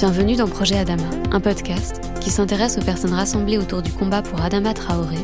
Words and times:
Bienvenue 0.00 0.34
dans 0.34 0.48
Projet 0.48 0.78
Adama, 0.78 1.10
un 1.30 1.40
podcast 1.40 2.00
qui 2.22 2.30
s'intéresse 2.30 2.78
aux 2.78 2.82
personnes 2.82 3.12
rassemblées 3.12 3.58
autour 3.58 3.82
du 3.82 3.92
combat 3.92 4.22
pour 4.22 4.40
Adama 4.40 4.72
Traoré, 4.72 5.18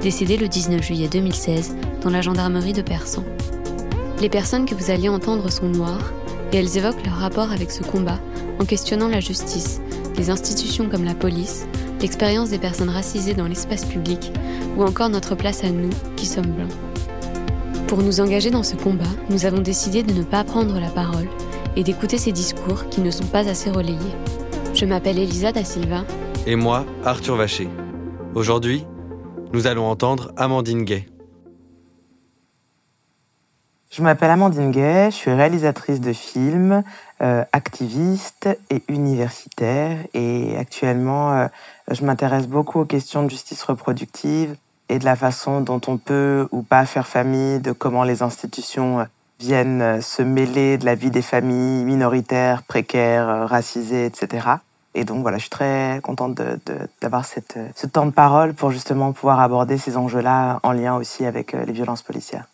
décédé 0.00 0.38
le 0.38 0.48
19 0.48 0.82
juillet 0.82 1.06
2016 1.06 1.76
dans 2.00 2.08
la 2.08 2.22
gendarmerie 2.22 2.72
de 2.72 2.80
Persan. 2.80 3.24
Les 4.22 4.30
personnes 4.30 4.64
que 4.64 4.74
vous 4.74 4.90
alliez 4.90 5.10
entendre 5.10 5.52
sont 5.52 5.68
noires 5.68 6.14
et 6.50 6.56
elles 6.56 6.78
évoquent 6.78 7.04
leur 7.04 7.16
rapport 7.16 7.52
avec 7.52 7.70
ce 7.70 7.82
combat 7.82 8.18
en 8.58 8.64
questionnant 8.64 9.08
la 9.08 9.20
justice, 9.20 9.82
les 10.16 10.30
institutions 10.30 10.88
comme 10.88 11.04
la 11.04 11.14
police, 11.14 11.66
l'expérience 12.00 12.48
des 12.48 12.58
personnes 12.58 12.88
racisées 12.88 13.34
dans 13.34 13.48
l'espace 13.48 13.84
public 13.84 14.32
ou 14.78 14.82
encore 14.82 15.10
notre 15.10 15.34
place 15.34 15.62
à 15.62 15.68
nous 15.68 15.90
qui 16.16 16.24
sommes 16.24 16.52
blancs. 16.52 16.72
Pour 17.86 17.98
nous 17.98 18.22
engager 18.22 18.48
dans 18.48 18.62
ce 18.62 18.76
combat, 18.76 19.04
nous 19.28 19.44
avons 19.44 19.60
décidé 19.60 20.02
de 20.02 20.14
ne 20.14 20.22
pas 20.22 20.42
prendre 20.42 20.80
la 20.80 20.88
parole 20.88 21.28
et 21.76 21.82
d'écouter 21.82 22.18
ces 22.18 22.32
discours 22.32 22.88
qui 22.88 23.00
ne 23.00 23.10
sont 23.10 23.26
pas 23.26 23.48
assez 23.48 23.70
relayés. 23.70 24.14
Je 24.74 24.84
m'appelle 24.84 25.18
Elisa 25.18 25.52
Da 25.52 25.64
Silva. 25.64 26.04
Et 26.46 26.56
moi, 26.56 26.84
Arthur 27.04 27.36
Vacher. 27.36 27.68
Aujourd'hui, 28.34 28.86
nous 29.52 29.66
allons 29.66 29.86
entendre 29.86 30.32
Amandine 30.36 30.84
Gay. 30.84 31.06
Je 33.90 34.02
m'appelle 34.02 34.30
Amandine 34.30 34.70
Gay, 34.70 35.10
je 35.10 35.16
suis 35.16 35.30
réalisatrice 35.30 36.00
de 36.00 36.14
films, 36.14 36.82
euh, 37.20 37.44
activiste 37.52 38.48
et 38.70 38.82
universitaire. 38.88 39.98
Et 40.14 40.56
actuellement, 40.56 41.34
euh, 41.34 41.46
je 41.90 42.02
m'intéresse 42.02 42.48
beaucoup 42.48 42.80
aux 42.80 42.84
questions 42.86 43.22
de 43.22 43.28
justice 43.28 43.62
reproductive 43.62 44.56
et 44.88 44.98
de 44.98 45.04
la 45.04 45.14
façon 45.14 45.60
dont 45.60 45.80
on 45.88 45.98
peut 45.98 46.48
ou 46.52 46.62
pas 46.62 46.86
faire 46.86 47.06
famille, 47.06 47.60
de 47.60 47.72
comment 47.72 48.02
les 48.02 48.22
institutions 48.22 49.00
euh, 49.00 49.04
viennent 49.42 50.00
se 50.00 50.22
mêler 50.22 50.78
de 50.78 50.84
la 50.84 50.94
vie 50.94 51.10
des 51.10 51.22
familles 51.22 51.84
minoritaires, 51.84 52.62
précaires, 52.62 53.48
racisées, 53.48 54.06
etc. 54.06 54.48
Et 54.94 55.04
donc 55.04 55.22
voilà, 55.22 55.38
je 55.38 55.42
suis 55.42 55.50
très 55.50 56.00
contente 56.02 56.40
d'avoir 57.00 57.24
ce 57.24 57.86
temps 57.86 58.06
de 58.06 58.12
parole 58.12 58.54
pour 58.54 58.70
justement 58.70 59.12
pouvoir 59.12 59.40
aborder 59.40 59.78
ces 59.78 59.96
enjeux-là 59.96 60.60
en 60.62 60.72
lien 60.72 60.94
aussi 60.94 61.24
avec 61.24 61.52
les 61.52 61.72
violences 61.72 62.02
policières. 62.02 62.46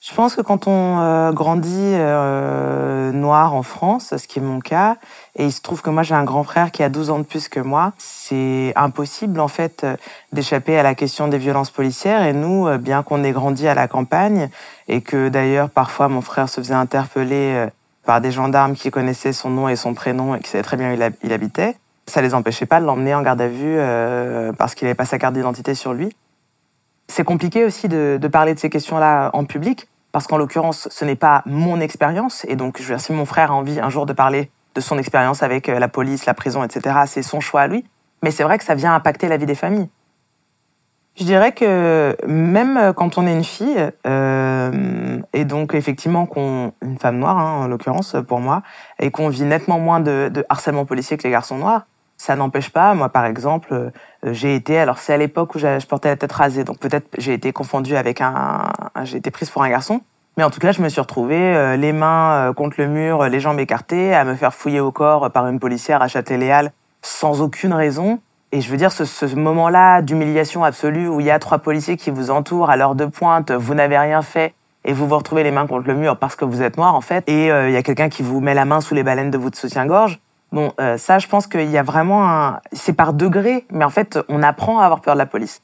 Je 0.00 0.14
pense 0.14 0.36
que 0.36 0.42
quand 0.42 0.68
on 0.68 1.00
euh, 1.00 1.32
grandit 1.32 1.70
euh, 1.74 3.10
noir 3.10 3.54
en 3.54 3.64
France, 3.64 4.16
ce 4.16 4.28
qui 4.28 4.38
est 4.38 4.42
mon 4.42 4.60
cas, 4.60 4.96
et 5.34 5.44
il 5.44 5.52
se 5.52 5.60
trouve 5.60 5.82
que 5.82 5.90
moi 5.90 6.04
j'ai 6.04 6.14
un 6.14 6.22
grand 6.22 6.44
frère 6.44 6.70
qui 6.70 6.84
a 6.84 6.88
12 6.88 7.10
ans 7.10 7.18
de 7.18 7.24
plus 7.24 7.48
que 7.48 7.58
moi, 7.58 7.92
c'est 7.98 8.72
impossible 8.76 9.40
en 9.40 9.48
fait 9.48 9.84
d'échapper 10.32 10.78
à 10.78 10.84
la 10.84 10.94
question 10.94 11.26
des 11.26 11.38
violences 11.38 11.70
policières. 11.70 12.22
Et 12.22 12.32
nous, 12.32 12.68
euh, 12.68 12.78
bien 12.78 13.02
qu'on 13.02 13.24
ait 13.24 13.32
grandi 13.32 13.66
à 13.66 13.74
la 13.74 13.88
campagne, 13.88 14.50
et 14.86 15.00
que 15.00 15.28
d'ailleurs 15.28 15.68
parfois 15.68 16.08
mon 16.08 16.20
frère 16.20 16.48
se 16.48 16.60
faisait 16.60 16.74
interpeller 16.74 17.66
par 18.06 18.20
des 18.20 18.30
gendarmes 18.30 18.76
qui 18.76 18.92
connaissaient 18.92 19.32
son 19.32 19.50
nom 19.50 19.68
et 19.68 19.74
son 19.74 19.94
prénom 19.94 20.36
et 20.36 20.40
qui 20.40 20.48
savaient 20.48 20.62
très 20.62 20.76
bien 20.76 20.92
où 20.92 21.12
il 21.24 21.32
habitait, 21.32 21.76
ça 22.06 22.22
les 22.22 22.34
empêchait 22.34 22.66
pas 22.66 22.80
de 22.80 22.86
l'emmener 22.86 23.14
en 23.14 23.22
garde 23.22 23.40
à 23.40 23.48
vue 23.48 23.78
parce 24.56 24.74
qu'il 24.74 24.86
n'avait 24.86 24.94
pas 24.94 25.04
sa 25.04 25.18
carte 25.18 25.34
d'identité 25.34 25.74
sur 25.74 25.92
lui. 25.92 26.14
C'est 27.08 27.24
compliqué 27.24 27.64
aussi 27.64 27.88
de, 27.88 28.18
de, 28.20 28.28
parler 28.28 28.54
de 28.54 28.58
ces 28.58 28.70
questions-là 28.70 29.30
en 29.32 29.44
public, 29.44 29.88
parce 30.12 30.26
qu'en 30.26 30.36
l'occurrence, 30.36 30.88
ce 30.90 31.04
n'est 31.04 31.16
pas 31.16 31.42
mon 31.46 31.80
expérience. 31.80 32.44
Et 32.48 32.56
donc, 32.56 32.78
je 32.78 32.82
veux 32.82 32.94
dire, 32.94 33.00
si 33.00 33.12
mon 33.12 33.24
frère 33.24 33.50
a 33.50 33.54
envie 33.54 33.80
un 33.80 33.90
jour 33.90 34.06
de 34.06 34.12
parler 34.12 34.50
de 34.74 34.80
son 34.80 34.98
expérience 34.98 35.42
avec 35.42 35.68
euh, 35.68 35.78
la 35.78 35.88
police, 35.88 36.26
la 36.26 36.34
prison, 36.34 36.62
etc., 36.62 37.00
c'est 37.06 37.22
son 37.22 37.40
choix 37.40 37.62
à 37.62 37.66
lui. 37.66 37.84
Mais 38.22 38.30
c'est 38.30 38.42
vrai 38.42 38.58
que 38.58 38.64
ça 38.64 38.74
vient 38.74 38.94
impacter 38.94 39.28
la 39.28 39.36
vie 39.36 39.46
des 39.46 39.54
familles. 39.54 39.88
Je 41.18 41.24
dirais 41.24 41.50
que 41.50 42.16
même 42.26 42.92
quand 42.94 43.18
on 43.18 43.26
est 43.26 43.32
une 43.32 43.42
fille, 43.42 43.90
euh, 44.06 45.18
et 45.32 45.44
donc 45.44 45.74
effectivement 45.74 46.26
qu'on 46.26 46.72
une 46.80 46.96
femme 46.96 47.18
noire 47.18 47.38
hein, 47.38 47.64
en 47.64 47.66
l'occurrence 47.66 48.14
pour 48.28 48.38
moi, 48.38 48.62
et 49.00 49.10
qu'on 49.10 49.28
vit 49.28 49.42
nettement 49.42 49.80
moins 49.80 49.98
de, 49.98 50.30
de 50.32 50.44
harcèlement 50.48 50.84
policier 50.84 51.16
que 51.16 51.24
les 51.24 51.30
garçons 51.30 51.58
noirs, 51.58 51.86
ça 52.18 52.34
n'empêche 52.36 52.70
pas, 52.70 52.92
moi 52.94 53.08
par 53.08 53.24
exemple, 53.24 53.68
euh, 53.72 53.90
j'ai 54.24 54.54
été, 54.54 54.78
alors 54.78 54.98
c'est 54.98 55.14
à 55.14 55.16
l'époque 55.16 55.54
où 55.54 55.58
je 55.58 55.86
portais 55.86 56.08
la 56.08 56.16
tête 56.16 56.32
rasée, 56.32 56.64
donc 56.64 56.78
peut-être 56.78 57.06
j'ai 57.16 57.32
été 57.32 57.52
confondue 57.52 57.96
avec 57.96 58.20
un, 58.20 58.72
j'ai 59.04 59.18
été 59.18 59.30
prise 59.30 59.48
pour 59.48 59.62
un 59.62 59.70
garçon. 59.70 60.02
Mais 60.36 60.44
en 60.44 60.50
tout 60.50 60.60
cas, 60.60 60.70
je 60.70 60.82
me 60.82 60.88
suis 60.88 61.00
retrouvée 61.00 61.56
euh, 61.56 61.76
les 61.76 61.92
mains 61.92 62.50
euh, 62.50 62.52
contre 62.52 62.76
le 62.78 62.86
mur, 62.86 63.24
les 63.24 63.40
jambes 63.40 63.58
écartées, 63.58 64.14
à 64.14 64.24
me 64.24 64.34
faire 64.34 64.54
fouiller 64.54 64.78
au 64.78 64.92
corps 64.92 65.30
par 65.30 65.48
une 65.48 65.58
policière 65.58 66.02
à 66.02 66.06
Châtelet-Léal 66.06 66.72
sans 67.02 67.40
aucune 67.40 67.72
raison. 67.72 68.20
Et 68.52 68.60
je 68.60 68.70
veux 68.70 68.76
dire, 68.76 68.92
ce, 68.92 69.04
ce 69.04 69.26
moment-là 69.26 70.00
d'humiliation 70.02 70.64
absolue 70.64 71.08
où 71.08 71.20
il 71.20 71.26
y 71.26 71.30
a 71.30 71.38
trois 71.38 71.58
policiers 71.58 71.96
qui 71.96 72.10
vous 72.10 72.30
entourent 72.30 72.70
à 72.70 72.76
l'heure 72.76 72.94
de 72.94 73.04
pointe, 73.06 73.50
vous 73.50 73.74
n'avez 73.74 73.98
rien 73.98 74.22
fait 74.22 74.54
et 74.84 74.92
vous 74.92 75.08
vous 75.08 75.16
retrouvez 75.16 75.42
les 75.42 75.50
mains 75.50 75.66
contre 75.66 75.88
le 75.88 75.94
mur 75.94 76.16
parce 76.16 76.34
que 76.34 76.44
vous 76.44 76.62
êtes 76.62 76.76
noir 76.76 76.94
en 76.94 77.00
fait, 77.00 77.28
et 77.28 77.48
il 77.48 77.72
y 77.72 77.76
a 77.76 77.82
quelqu'un 77.82 78.08
qui 78.08 78.22
vous 78.22 78.40
met 78.40 78.54
la 78.54 78.64
main 78.64 78.80
sous 78.80 78.94
les 78.94 79.02
baleines 79.02 79.30
de 79.30 79.36
votre 79.36 79.58
soutien-gorge. 79.58 80.18
Bon, 80.50 80.72
euh, 80.80 80.96
ça, 80.96 81.18
je 81.18 81.26
pense 81.26 81.46
qu'il 81.46 81.70
y 81.70 81.76
a 81.76 81.82
vraiment 81.82 82.28
un... 82.28 82.60
C'est 82.72 82.94
par 82.94 83.12
degré, 83.12 83.66
mais 83.70 83.84
en 83.84 83.90
fait, 83.90 84.18
on 84.28 84.42
apprend 84.42 84.78
à 84.78 84.84
avoir 84.84 85.00
peur 85.00 85.14
de 85.14 85.18
la 85.18 85.26
police. 85.26 85.60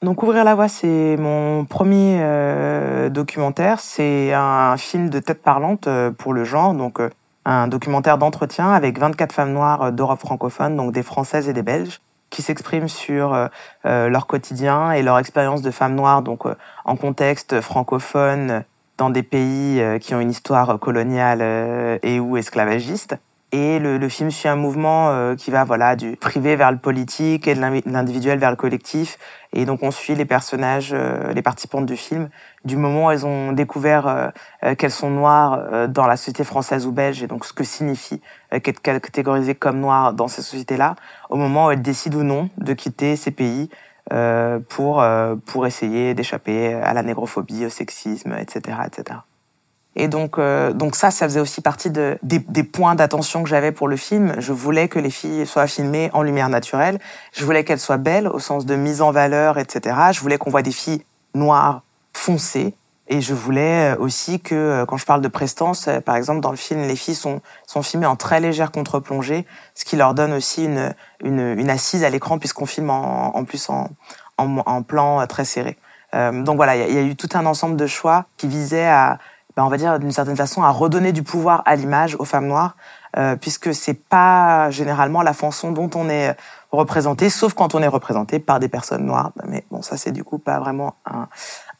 Donc, 0.00 0.22
Ouvrir 0.22 0.44
la 0.44 0.54
voie, 0.54 0.68
c'est 0.68 1.16
mon 1.18 1.64
premier 1.64 2.18
euh, 2.20 3.08
documentaire. 3.08 3.80
C'est 3.80 4.32
un 4.32 4.76
film 4.76 5.10
de 5.10 5.18
tête 5.18 5.42
parlante 5.42 5.88
euh, 5.88 6.12
pour 6.12 6.32
le 6.32 6.44
genre, 6.44 6.72
donc 6.72 7.00
un 7.44 7.66
documentaire 7.66 8.16
d'entretien 8.16 8.70
avec 8.70 8.98
24 8.98 9.32
femmes 9.32 9.52
noires 9.52 9.90
d'Europe 9.90 10.20
francophone, 10.20 10.76
donc 10.76 10.92
des 10.92 11.02
Françaises 11.02 11.48
et 11.48 11.52
des 11.52 11.62
Belges, 11.62 12.00
qui 12.30 12.42
s'expriment 12.42 12.88
sur 12.88 13.48
leur 13.84 14.26
quotidien 14.26 14.92
et 14.92 15.02
leur 15.02 15.18
expérience 15.18 15.62
de 15.62 15.70
femmes 15.70 15.94
noires, 15.94 16.20
donc 16.20 16.42
en 16.84 16.96
contexte 16.96 17.62
francophone, 17.62 18.64
dans 18.98 19.08
des 19.08 19.22
pays 19.22 19.82
qui 20.00 20.14
ont 20.14 20.20
une 20.20 20.30
histoire 20.30 20.78
coloniale 20.78 21.40
et 22.02 22.20
ou 22.20 22.36
esclavagiste. 22.36 23.16
Et 23.50 23.78
le, 23.78 23.96
le, 23.96 24.08
film 24.10 24.30
suit 24.30 24.48
un 24.48 24.56
mouvement 24.56 25.08
euh, 25.08 25.34
qui 25.34 25.50
va 25.50 25.64
voilà 25.64 25.96
du 25.96 26.16
privé 26.16 26.54
vers 26.54 26.70
le 26.70 26.76
politique 26.76 27.48
et 27.48 27.54
de 27.54 27.60
l'individuel 27.60 28.38
vers 28.38 28.50
le 28.50 28.56
collectif. 28.56 29.18
Et 29.54 29.64
donc 29.64 29.82
on 29.82 29.90
suit 29.90 30.14
les 30.14 30.26
personnages, 30.26 30.90
euh, 30.92 31.32
les 31.32 31.40
participantes 31.40 31.86
du 31.86 31.96
film, 31.96 32.28
du 32.66 32.76
moment 32.76 33.06
où 33.06 33.10
elles 33.10 33.24
ont 33.24 33.52
découvert 33.52 34.06
euh, 34.06 34.74
qu'elles 34.74 34.90
sont 34.90 35.08
noires 35.08 35.88
dans 35.88 36.06
la 36.06 36.18
société 36.18 36.44
française 36.44 36.86
ou 36.86 36.92
belge, 36.92 37.22
et 37.22 37.26
donc 37.26 37.46
ce 37.46 37.54
que 37.54 37.64
signifie 37.64 38.20
qu'être 38.62 38.80
catégorisée 38.80 39.54
comme 39.54 39.80
noire 39.80 40.12
dans 40.12 40.28
ces 40.28 40.42
sociétés-là, 40.42 40.96
au 41.30 41.36
moment 41.36 41.66
où 41.66 41.70
elles 41.70 41.80
décident 41.80 42.18
ou 42.18 42.24
non 42.24 42.50
de 42.58 42.74
quitter 42.74 43.16
ces 43.16 43.30
pays 43.30 43.70
pour 44.68 45.04
pour 45.46 45.66
essayer 45.66 46.14
d'échapper 46.14 46.74
à 46.74 46.92
la 46.92 47.02
négrophobie, 47.02 47.64
au 47.64 47.70
sexisme, 47.70 48.34
etc., 48.38 48.78
etc. 48.86 49.20
Et 49.96 50.06
donc, 50.06 50.38
euh, 50.38 50.72
donc 50.72 50.94
ça, 50.94 51.10
ça 51.10 51.26
faisait 51.26 51.40
aussi 51.40 51.60
partie 51.60 51.90
de, 51.90 52.18
des, 52.22 52.38
des 52.38 52.62
points 52.62 52.94
d'attention 52.94 53.42
que 53.42 53.48
j'avais 53.48 53.72
pour 53.72 53.88
le 53.88 53.96
film. 53.96 54.34
Je 54.38 54.52
voulais 54.52 54.88
que 54.88 54.98
les 54.98 55.10
filles 55.10 55.46
soient 55.46 55.66
filmées 55.66 56.10
en 56.12 56.22
lumière 56.22 56.48
naturelle. 56.48 56.98
Je 57.32 57.44
voulais 57.44 57.64
qu'elles 57.64 57.80
soient 57.80 57.96
belles 57.96 58.28
au 58.28 58.38
sens 58.38 58.64
de 58.64 58.76
mise 58.76 59.02
en 59.02 59.10
valeur, 59.10 59.58
etc. 59.58 59.96
Je 60.12 60.20
voulais 60.20 60.38
qu'on 60.38 60.50
voit 60.50 60.62
des 60.62 60.72
filles 60.72 61.02
noires, 61.34 61.82
foncées. 62.12 62.74
Et 63.10 63.22
je 63.22 63.32
voulais 63.32 63.94
euh, 63.94 63.98
aussi 63.98 64.38
que, 64.38 64.54
euh, 64.54 64.86
quand 64.86 64.98
je 64.98 65.06
parle 65.06 65.22
de 65.22 65.28
prestance, 65.28 65.88
par 66.04 66.14
exemple, 66.14 66.40
dans 66.40 66.50
le 66.50 66.56
film, 66.56 66.82
les 66.82 66.96
filles 66.96 67.14
sont, 67.14 67.40
sont 67.66 67.82
filmées 67.82 68.06
en 68.06 68.16
très 68.16 68.38
légère 68.38 68.70
contre-plongée, 68.70 69.46
ce 69.74 69.84
qui 69.84 69.96
leur 69.96 70.14
donne 70.14 70.32
aussi 70.32 70.66
une, 70.66 70.94
une, 71.24 71.58
une 71.58 71.70
assise 71.70 72.04
à 72.04 72.10
l'écran, 72.10 72.38
puisqu'on 72.38 72.66
filme 72.66 72.90
en, 72.90 73.34
en 73.34 73.44
plus 73.44 73.68
en, 73.70 73.88
en, 74.36 74.58
en, 74.58 74.82
plan 74.82 75.26
très 75.26 75.46
serré. 75.46 75.78
Euh, 76.14 76.42
donc 76.42 76.56
voilà, 76.56 76.76
il 76.76 76.90
y, 76.90 76.94
y, 76.94 76.98
a 76.98 77.02
eu 77.02 77.16
tout 77.16 77.28
un 77.34 77.46
ensemble 77.46 77.76
de 77.76 77.86
choix 77.86 78.26
qui 78.36 78.46
visaient 78.46 78.86
à 78.86 79.18
ben, 79.58 79.64
on 79.64 79.70
va 79.70 79.76
dire 79.76 79.98
d'une 79.98 80.12
certaine 80.12 80.36
façon, 80.36 80.62
à 80.62 80.70
redonner 80.70 81.10
du 81.10 81.24
pouvoir 81.24 81.64
à 81.66 81.74
l'image 81.74 82.14
aux 82.20 82.24
femmes 82.24 82.46
noires, 82.46 82.76
euh, 83.16 83.34
puisque 83.34 83.74
c'est 83.74 83.94
pas 84.08 84.70
généralement 84.70 85.20
la 85.20 85.32
façon 85.32 85.72
dont 85.72 85.90
on 85.96 86.08
est 86.08 86.36
représenté, 86.70 87.28
sauf 87.28 87.54
quand 87.54 87.74
on 87.74 87.82
est 87.82 87.88
représenté 87.88 88.38
par 88.38 88.60
des 88.60 88.68
personnes 88.68 89.04
noires. 89.04 89.32
Mais 89.48 89.64
bon, 89.72 89.82
ça 89.82 89.96
c'est 89.96 90.12
du 90.12 90.22
coup 90.22 90.38
pas 90.38 90.60
vraiment 90.60 90.94
un, 91.04 91.26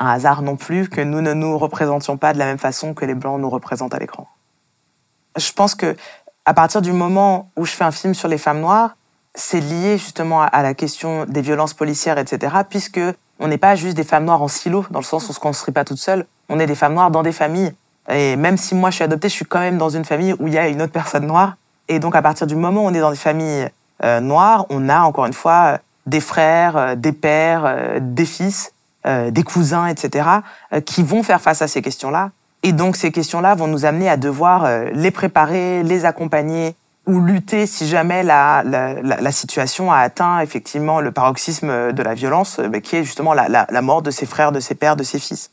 un 0.00 0.08
hasard 0.08 0.42
non 0.42 0.56
plus 0.56 0.88
que 0.88 1.00
nous 1.00 1.20
ne 1.20 1.34
nous 1.34 1.56
représentions 1.56 2.16
pas 2.16 2.32
de 2.32 2.40
la 2.40 2.46
même 2.46 2.58
façon 2.58 2.94
que 2.94 3.04
les 3.04 3.14
blancs 3.14 3.40
nous 3.40 3.48
représentent 3.48 3.94
à 3.94 4.00
l'écran. 4.00 4.26
Je 5.36 5.52
pense 5.52 5.76
que 5.76 5.94
à 6.46 6.54
partir 6.54 6.82
du 6.82 6.90
moment 6.90 7.52
où 7.54 7.64
je 7.64 7.70
fais 7.70 7.84
un 7.84 7.92
film 7.92 8.12
sur 8.12 8.26
les 8.26 8.38
femmes 8.38 8.58
noires, 8.58 8.96
c'est 9.36 9.60
lié 9.60 9.98
justement 9.98 10.42
à 10.42 10.62
la 10.64 10.74
question 10.74 11.26
des 11.26 11.42
violences 11.42 11.74
policières, 11.74 12.18
etc., 12.18 12.56
puisque 12.68 12.98
on 13.38 13.48
n'est 13.48 13.58
pas 13.58 13.74
juste 13.76 13.96
des 13.96 14.04
femmes 14.04 14.24
noires 14.24 14.42
en 14.42 14.48
silo, 14.48 14.84
dans 14.90 14.98
le 14.98 15.04
sens 15.04 15.28
où 15.28 15.30
on 15.30 15.32
se 15.32 15.40
construit 15.40 15.72
pas 15.72 15.84
toute 15.84 15.98
seule. 15.98 16.26
On 16.48 16.58
est 16.58 16.66
des 16.66 16.74
femmes 16.74 16.94
noires 16.94 17.10
dans 17.10 17.22
des 17.22 17.32
familles. 17.32 17.72
Et 18.10 18.36
même 18.36 18.56
si 18.56 18.74
moi 18.74 18.90
je 18.90 18.96
suis 18.96 19.04
adoptée, 19.04 19.28
je 19.28 19.34
suis 19.34 19.44
quand 19.44 19.60
même 19.60 19.78
dans 19.78 19.90
une 19.90 20.04
famille 20.04 20.34
où 20.38 20.48
il 20.48 20.54
y 20.54 20.58
a 20.58 20.68
une 20.68 20.82
autre 20.82 20.92
personne 20.92 21.26
noire. 21.26 21.56
Et 21.88 21.98
donc 21.98 22.16
à 22.16 22.22
partir 22.22 22.46
du 22.46 22.56
moment 22.56 22.84
où 22.84 22.86
on 22.86 22.94
est 22.94 23.00
dans 23.00 23.10
des 23.10 23.16
familles 23.16 23.68
euh, 24.02 24.20
noires, 24.20 24.66
on 24.70 24.88
a 24.88 25.00
encore 25.00 25.26
une 25.26 25.32
fois 25.32 25.78
des 26.06 26.20
frères, 26.20 26.76
euh, 26.76 26.94
des 26.94 27.12
pères, 27.12 27.64
euh, 27.66 27.98
des 28.00 28.26
fils, 28.26 28.72
des 29.30 29.42
cousins, 29.42 29.86
etc., 29.86 30.28
qui 30.84 31.02
vont 31.02 31.22
faire 31.22 31.40
face 31.40 31.62
à 31.62 31.68
ces 31.68 31.80
questions-là. 31.80 32.30
Et 32.62 32.72
donc 32.72 32.94
ces 32.94 33.10
questions-là 33.10 33.54
vont 33.54 33.66
nous 33.66 33.86
amener 33.86 34.06
à 34.06 34.18
devoir 34.18 34.68
les 34.92 35.10
préparer, 35.10 35.82
les 35.82 36.04
accompagner, 36.04 36.74
ou 37.08 37.20
lutter 37.20 37.66
si 37.66 37.88
jamais 37.88 38.22
la, 38.22 38.62
la, 38.64 39.00
la, 39.02 39.32
situation 39.32 39.90
a 39.90 39.96
atteint 39.96 40.40
effectivement 40.40 41.00
le 41.00 41.10
paroxysme 41.10 41.92
de 41.92 42.02
la 42.02 42.12
violence, 42.12 42.58
euh, 42.60 42.68
qui 42.80 42.96
est 42.96 43.02
justement 43.02 43.32
la, 43.32 43.48
la, 43.48 43.82
mort 43.82 44.02
de 44.02 44.10
ses 44.10 44.26
frères, 44.26 44.52
de 44.52 44.60
ses 44.60 44.74
pères, 44.74 44.94
de 44.94 45.02
ses 45.02 45.18
fils. 45.18 45.50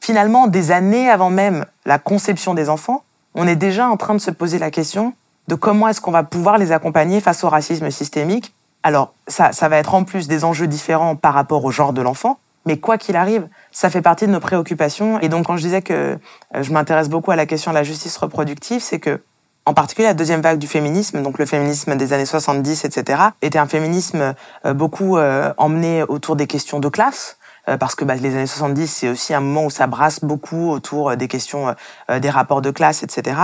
Finalement, 0.00 0.46
des 0.46 0.70
années 0.70 1.08
avant 1.08 1.30
même 1.30 1.64
la 1.86 1.98
conception 1.98 2.52
des 2.52 2.68
enfants, 2.68 3.04
on 3.34 3.48
est 3.48 3.56
déjà 3.56 3.88
en 3.88 3.96
train 3.96 4.14
de 4.14 4.20
se 4.20 4.30
poser 4.30 4.58
la 4.58 4.70
question 4.70 5.14
de 5.48 5.54
comment 5.54 5.88
est-ce 5.88 6.02
qu'on 6.02 6.10
va 6.10 6.24
pouvoir 6.24 6.58
les 6.58 6.72
accompagner 6.72 7.20
face 7.22 7.42
au 7.42 7.48
racisme 7.48 7.90
systémique. 7.90 8.54
Alors, 8.82 9.14
ça, 9.28 9.52
ça 9.52 9.70
va 9.70 9.78
être 9.78 9.94
en 9.94 10.04
plus 10.04 10.28
des 10.28 10.44
enjeux 10.44 10.66
différents 10.66 11.16
par 11.16 11.32
rapport 11.32 11.64
au 11.64 11.70
genre 11.70 11.94
de 11.94 12.02
l'enfant, 12.02 12.38
mais 12.66 12.78
quoi 12.78 12.98
qu'il 12.98 13.16
arrive, 13.16 13.48
ça 13.70 13.90
fait 13.90 14.02
partie 14.02 14.26
de 14.26 14.32
nos 14.32 14.40
préoccupations. 14.40 15.18
Et 15.20 15.28
donc, 15.28 15.46
quand 15.46 15.56
je 15.56 15.62
disais 15.62 15.82
que 15.82 16.18
euh, 16.54 16.62
je 16.62 16.72
m'intéresse 16.72 17.08
beaucoup 17.08 17.30
à 17.30 17.36
la 17.36 17.46
question 17.46 17.70
de 17.70 17.76
la 17.76 17.82
justice 17.82 18.16
reproductive, 18.18 18.82
c'est 18.82 19.00
que, 19.00 19.20
en 19.64 19.74
particulier, 19.74 20.08
la 20.08 20.14
deuxième 20.14 20.40
vague 20.40 20.58
du 20.58 20.66
féminisme, 20.66 21.22
donc 21.22 21.38
le 21.38 21.46
féminisme 21.46 21.96
des 21.96 22.12
années 22.12 22.26
70, 22.26 22.84
etc., 22.84 23.22
était 23.42 23.58
un 23.58 23.66
féminisme 23.66 24.34
euh, 24.64 24.74
beaucoup 24.74 25.16
euh, 25.16 25.52
emmené 25.56 26.02
autour 26.02 26.36
des 26.36 26.46
questions 26.46 26.80
de 26.80 26.88
classe, 26.88 27.36
parce 27.78 27.94
que 27.94 28.04
bah, 28.04 28.16
les 28.16 28.34
années 28.34 28.46
70, 28.48 28.88
c'est 28.88 29.08
aussi 29.08 29.32
un 29.34 29.40
moment 29.40 29.66
où 29.66 29.70
ça 29.70 29.86
brasse 29.86 30.24
beaucoup 30.24 30.70
autour 30.70 31.16
des 31.16 31.28
questions 31.28 31.76
des 32.12 32.28
rapports 32.28 32.60
de 32.60 32.72
classe, 32.72 33.04
etc. 33.04 33.36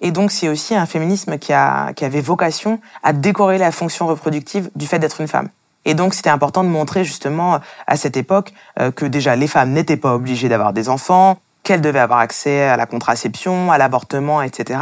Et 0.00 0.12
donc, 0.12 0.30
c'est 0.30 0.48
aussi 0.48 0.74
un 0.74 0.86
féminisme 0.86 1.38
qui, 1.38 1.52
a, 1.52 1.92
qui 1.94 2.06
avait 2.06 2.22
vocation 2.22 2.80
à 3.02 3.12
décorer 3.12 3.58
la 3.58 3.72
fonction 3.72 4.06
reproductive 4.06 4.70
du 4.76 4.86
fait 4.86 4.98
d'être 4.98 5.20
une 5.20 5.28
femme. 5.28 5.50
Et 5.86 5.94
donc, 5.94 6.14
c'était 6.14 6.30
important 6.30 6.64
de 6.64 6.68
montrer 6.68 7.04
justement 7.04 7.60
à 7.86 7.96
cette 7.96 8.16
époque 8.16 8.52
euh, 8.80 8.90
que 8.90 9.06
déjà 9.06 9.36
les 9.36 9.46
femmes 9.46 9.70
n'étaient 9.70 9.96
pas 9.96 10.14
obligées 10.14 10.48
d'avoir 10.48 10.72
des 10.72 10.88
enfants, 10.88 11.38
qu'elles 11.66 11.80
devaient 11.80 11.98
avoir 11.98 12.20
accès 12.20 12.62
à 12.62 12.76
la 12.76 12.86
contraception, 12.86 13.72
à 13.72 13.76
l'avortement, 13.76 14.40
etc. 14.40 14.78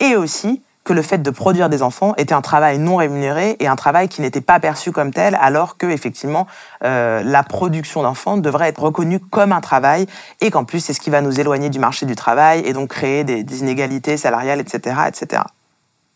Et 0.00 0.16
aussi 0.16 0.62
que 0.84 0.92
le 0.92 1.00
fait 1.00 1.18
de 1.18 1.30
produire 1.30 1.70
des 1.70 1.82
enfants 1.82 2.14
était 2.18 2.34
un 2.34 2.42
travail 2.42 2.78
non 2.78 2.96
rémunéré 2.96 3.56
et 3.58 3.66
un 3.66 3.74
travail 3.74 4.08
qui 4.08 4.20
n'était 4.20 4.42
pas 4.42 4.60
perçu 4.60 4.92
comme 4.92 5.12
tel, 5.12 5.36
alors 5.40 5.78
que 5.78 5.86
effectivement 5.86 6.46
euh, 6.84 7.22
la 7.24 7.42
production 7.42 8.02
d'enfants 8.02 8.36
devrait 8.36 8.68
être 8.68 8.82
reconnue 8.82 9.18
comme 9.18 9.50
un 9.50 9.62
travail 9.62 10.06
et 10.42 10.50
qu'en 10.50 10.64
plus 10.64 10.80
c'est 10.80 10.92
ce 10.92 11.00
qui 11.00 11.08
va 11.08 11.22
nous 11.22 11.40
éloigner 11.40 11.70
du 11.70 11.78
marché 11.78 12.04
du 12.04 12.14
travail 12.14 12.60
et 12.66 12.74
donc 12.74 12.90
créer 12.90 13.24
des, 13.24 13.60
inégalités 13.60 14.18
salariales, 14.18 14.60
etc., 14.60 14.96
etc. 15.08 15.42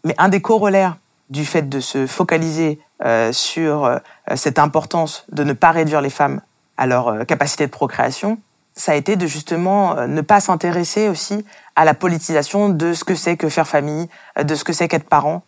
Mais 0.05 0.15
un 0.19 0.29
des 0.29 0.43
corollaires 0.43 0.99
du 1.31 1.47
fait 1.47 1.69
de 1.69 1.81
se 1.81 2.07
focaliser 2.07 2.79
euh, 3.05 3.33
sur 3.33 3.87
euh, 3.87 3.99
cette 4.37 4.59
importance 4.59 5.25
de 5.33 5.45
ne 5.45 5.55
pas 5.55 5.71
réduire 5.71 6.03
les 6.03 6.11
femmes 6.11 6.43
à 6.77 6.87
leur 6.87 7.27
capacité 7.27 7.67
de 7.67 7.73
procréation, 7.73 8.39
ça 8.81 8.93
a 8.93 8.95
été 8.95 9.17
de 9.17 9.27
justement 9.27 10.07
ne 10.07 10.21
pas 10.21 10.41
s'intéresser 10.41 11.09
aussi 11.09 11.45
à 11.77 11.85
la 11.85 11.95
politisation 11.95 12.69
de 12.69 12.93
ce 12.93 13.05
que 13.05 13.15
c'est 13.15 13.37
que 13.37 13.49
faire 13.49 13.69
famille, 13.69 14.09
de 14.43 14.55
ce 14.55 14.65
que 14.65 14.73
c'est 14.73 14.89
qu'être 14.89 15.09
parent. 15.09 15.43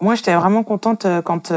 Moi, 0.00 0.14
j'étais 0.14 0.34
vraiment 0.34 0.62
contente 0.62 1.06
quand 1.24 1.52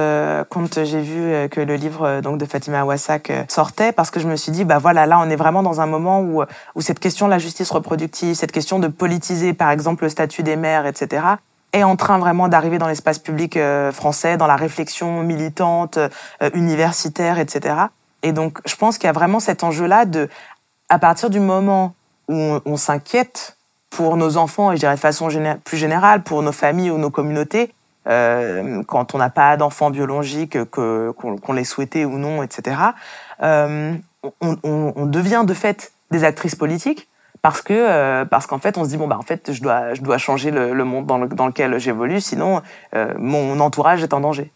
quand 0.50 0.83
j'ai 0.83 1.01
vu 1.01 1.50
que 1.50 1.62
le 1.62 1.75
livre 1.75 2.22
donc 2.22 2.39
de 2.39 2.45
Fatima 2.45 2.83
Wassak 2.83 3.31
sortait 3.48 3.92
parce 3.92 4.10
que 4.10 4.19
je 4.19 4.28
me 4.28 4.36
suis 4.36 4.51
dit 4.51 4.66
bah 4.66 4.80
voilà 4.80 5.06
là 5.06 5.19
on 5.19 5.30
est 5.30 5.36
vraiment 5.36 5.62
dans 5.62 5.80
un 5.80 5.86
moment 5.86 6.22
où 6.22 6.44
où 6.75 6.81
cette 6.81 7.00
question 7.00 7.27
de 7.27 7.31
la 7.31 7.39
justice 7.39 7.69
reproductive, 7.69 8.34
cette 8.36 8.51
question 8.51 8.80
de 8.80 8.88
politiser 8.88 9.54
par 9.54 9.69
exemple 9.69 10.04
le 10.06 10.10
statut 10.10 10.42
des 10.42 10.56
mères, 10.56 10.88
etc 10.88 11.36
est 11.74 11.84
en 11.84 11.95
train 11.95 12.18
vraiment 12.18 12.48
d'arriver 12.48 12.77
dans 12.77 12.88
l'espace 12.88 13.19
public 13.19 13.57
euh, 13.57 13.92
français, 13.92 14.38
dans 14.38 14.48
la 14.48 14.56
réflexion 14.56 15.24
militante, 15.24 15.98
euh, 15.98 16.10
universitaire, 16.54 17.39
etc. 17.39 17.75
Et 18.24 18.34
donc, 18.34 18.60
je 18.66 18.75
pense 18.75 18.98
qu'il 18.98 19.07
y 19.07 19.10
a 19.10 19.13
vraiment 19.13 19.39
cet 19.39 19.63
enjeu-là 19.63 20.06
de, 20.06 20.30
à 20.92 21.00
partir 21.00 21.30
du 21.30 21.40
moment 21.40 21.96
où 22.28 22.60
on, 22.66 22.76
s'inquiète 22.76 23.56
pour 23.90 24.18
nos 24.18 24.36
enfants, 24.36 24.74
et 24.74 24.76
je 24.76 24.82
dirais 24.82 24.96
de 24.96 25.00
façon 25.00 25.30
plus 25.64 25.78
générale, 25.78 26.22
pour 26.22 26.44
nos 26.44 26.52
familles 26.52 26.92
ou 26.92 26.98
nos 26.98 27.10
communautés, 27.10 27.74
euh, 28.08 28.84
quand 28.84 29.16
on 29.16 29.18
n'a 29.18 29.30
pas 29.30 29.56
d'enfants 29.56 29.90
biologiques, 29.90 30.66
que, 30.70 31.12
qu'on, 31.12 31.54
les 31.54 31.64
souhaitait 31.64 32.04
ou 32.04 32.18
non, 32.18 32.44
etc., 32.44 32.76
euh, 33.42 33.96
on, 34.42 35.06
devient 35.06 35.46
de 35.48 35.54
fait 35.54 35.94
des 36.12 36.26
actrices 36.26 36.56
politiques 36.56 37.08
parce 37.42 37.62
que 37.62 37.74
euh, 37.74 38.26
parce 38.26 38.46
qu'en 38.46 38.60
fait 38.60 38.78
on 38.78 38.84
se 38.84 38.90
dit 38.90 38.98
bon 38.98 39.08
bah 39.08 39.18
en 39.18 39.24
fait 39.24 39.52
je 39.52 39.64
dois 39.64 39.96
je 39.96 40.02
dois 40.02 40.20
changer 40.20 40.52
le, 40.52 40.76
le 40.76 40.84
monde 40.84 41.08
dans, 41.08 41.18
le, 41.18 41.28
dans 41.28 41.48
lequel 41.48 41.80
j'évolue 41.80 42.22
sinon 42.22 42.62
mon 43.18 43.60
entourage 43.60 44.04
est 44.04 44.14
en 44.14 44.20
danger. 44.20 44.52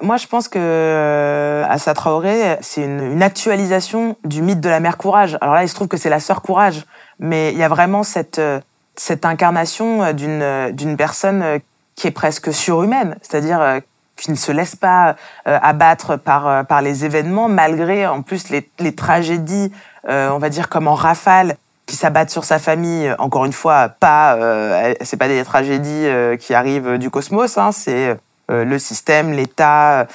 Moi 0.00 0.16
je 0.16 0.26
pense 0.26 0.48
que 0.48 0.58
euh, 0.60 1.64
Assa 1.68 1.94
Traoré 1.94 2.58
c'est 2.60 2.82
une, 2.82 3.12
une, 3.12 3.22
actualisation 3.22 4.16
du 4.24 4.42
mythe 4.42 4.60
de 4.60 4.68
la 4.68 4.80
mère 4.80 4.96
courage. 4.96 5.36
Alors 5.40 5.54
là 5.54 5.64
il 5.64 5.68
se 5.68 5.74
trouve 5.74 5.88
que 5.88 5.96
c'est 5.96 6.10
la 6.10 6.20
sœur 6.20 6.42
courage, 6.42 6.86
mais 7.18 7.52
il 7.52 7.58
y 7.58 7.64
a 7.64 7.68
vraiment 7.68 8.02
cette 8.02 8.38
euh, 8.38 8.60
cette 8.96 9.24
incarnation 9.24 10.12
d'une 10.12 10.70
d'une 10.72 10.96
personne 10.96 11.60
qui 11.94 12.06
est 12.06 12.12
presque 12.12 12.52
surhumaine, 12.52 13.16
c'est-à-dire 13.22 13.80
qui 14.16 14.32
ne 14.32 14.36
se 14.36 14.50
laisse 14.50 14.74
pas 14.74 15.14
abattre 15.44 16.16
par 16.16 16.66
par 16.66 16.82
les 16.82 17.04
événements 17.04 17.48
malgré 17.48 18.08
en 18.08 18.22
plus 18.22 18.48
les, 18.48 18.68
les 18.80 18.96
tragédies 18.96 19.70
euh, 20.08 20.30
on 20.30 20.38
va 20.38 20.48
dire 20.48 20.68
comme 20.68 20.88
en 20.88 20.94
rafale, 20.94 21.56
qui 21.86 21.96
s'abattent 21.96 22.30
sur 22.30 22.44
sa 22.44 22.58
famille. 22.58 23.14
Encore 23.18 23.44
une 23.44 23.52
fois, 23.52 23.88
pas, 23.88 24.36
euh, 24.36 24.94
c'est 25.02 25.16
pas 25.16 25.28
des 25.28 25.42
tragédies 25.44 26.06
euh, 26.06 26.36
qui 26.36 26.54
arrivent 26.54 26.98
du 26.98 27.10
cosmos. 27.10 27.58
Hein, 27.58 27.72
c'est 27.72 28.18
le 28.48 28.78
système, 28.78 29.32
l'État 29.32 30.06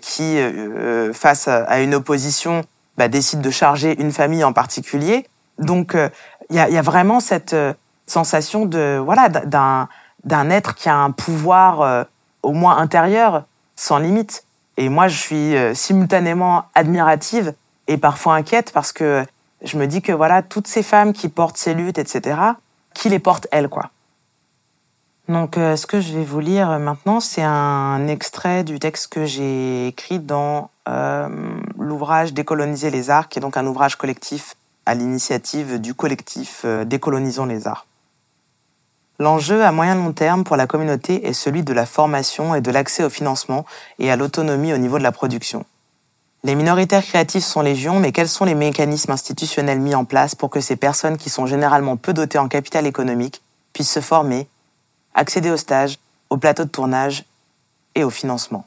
qui, 0.00 0.38
face 1.12 1.48
à 1.48 1.80
une 1.80 1.94
opposition, 1.94 2.62
bah, 2.96 3.08
décide 3.08 3.40
de 3.40 3.50
charger 3.50 4.00
une 4.00 4.12
famille 4.12 4.44
en 4.44 4.52
particulier. 4.52 5.26
Donc, 5.58 5.96
il 6.50 6.56
y 6.56 6.60
a, 6.60 6.68
y, 6.68 6.78
a, 6.78 6.82
vraiment 6.82 7.20
cette 7.20 7.56
sensation 8.06 8.66
de 8.66 9.00
voilà 9.02 9.28
d'un 9.28 9.88
d'un 10.24 10.50
être 10.50 10.74
qui 10.74 10.88
a 10.88 10.96
un 10.96 11.10
pouvoir 11.10 12.06
au 12.42 12.52
moins 12.52 12.76
intérieur 12.76 13.44
sans 13.74 13.98
limite. 13.98 14.44
Et 14.76 14.88
moi, 14.88 15.08
je 15.08 15.16
suis 15.16 15.54
simultanément 15.74 16.66
admirative 16.74 17.54
et 17.88 17.98
parfois 17.98 18.34
inquiète 18.34 18.70
parce 18.72 18.92
que 18.92 19.24
je 19.64 19.76
me 19.76 19.86
dis 19.86 20.02
que 20.02 20.12
voilà, 20.12 20.42
toutes 20.42 20.66
ces 20.66 20.82
femmes 20.82 21.12
qui 21.12 21.28
portent 21.28 21.56
ces 21.56 21.74
luttes, 21.74 21.98
etc., 21.98 22.36
qui 22.94 23.08
les 23.08 23.18
portent 23.18 23.46
elles, 23.52 23.68
quoi? 23.68 23.90
Donc, 25.32 25.56
euh, 25.56 25.76
ce 25.76 25.86
que 25.86 26.00
je 26.00 26.12
vais 26.12 26.24
vous 26.24 26.40
lire 26.40 26.78
maintenant, 26.78 27.18
c'est 27.18 27.42
un 27.42 28.06
extrait 28.06 28.64
du 28.64 28.78
texte 28.78 29.08
que 29.08 29.24
j'ai 29.24 29.86
écrit 29.86 30.18
dans 30.18 30.68
euh, 30.88 31.26
l'ouvrage 31.78 32.34
Décoloniser 32.34 32.90
les 32.90 33.08
arts, 33.08 33.30
qui 33.30 33.38
est 33.38 33.42
donc 33.42 33.56
un 33.56 33.66
ouvrage 33.66 33.96
collectif 33.96 34.56
à 34.84 34.94
l'initiative 34.94 35.80
du 35.80 35.94
collectif 35.94 36.62
euh, 36.66 36.84
Décolonisons 36.84 37.46
les 37.46 37.66
arts. 37.66 37.86
L'enjeu 39.18 39.64
à 39.64 39.72
moyen 39.72 39.94
long 39.94 40.12
terme 40.12 40.44
pour 40.44 40.56
la 40.56 40.66
communauté 40.66 41.26
est 41.26 41.32
celui 41.32 41.62
de 41.62 41.72
la 41.72 41.86
formation 41.86 42.54
et 42.54 42.60
de 42.60 42.70
l'accès 42.70 43.02
au 43.02 43.10
financement 43.10 43.64
et 43.98 44.10
à 44.10 44.16
l'autonomie 44.16 44.74
au 44.74 44.78
niveau 44.78 44.98
de 44.98 45.02
la 45.02 45.12
production. 45.12 45.64
Les 46.44 46.54
minoritaires 46.54 47.04
créatifs 47.04 47.44
sont 47.44 47.62
légion, 47.62 48.00
mais 48.00 48.12
quels 48.12 48.28
sont 48.28 48.44
les 48.44 48.54
mécanismes 48.54 49.12
institutionnels 49.12 49.80
mis 49.80 49.94
en 49.94 50.04
place 50.04 50.34
pour 50.34 50.50
que 50.50 50.60
ces 50.60 50.76
personnes 50.76 51.16
qui 51.16 51.30
sont 51.30 51.46
généralement 51.46 51.96
peu 51.96 52.12
dotées 52.12 52.38
en 52.38 52.48
capital 52.48 52.86
économique 52.86 53.42
puissent 53.72 53.92
se 53.92 54.00
former, 54.00 54.48
accéder 55.14 55.50
aux 55.50 55.56
stages, 55.56 55.98
au 56.30 56.36
plateau 56.36 56.64
de 56.64 56.70
tournage 56.70 57.24
et 57.94 58.04
au 58.04 58.10
financement 58.10 58.66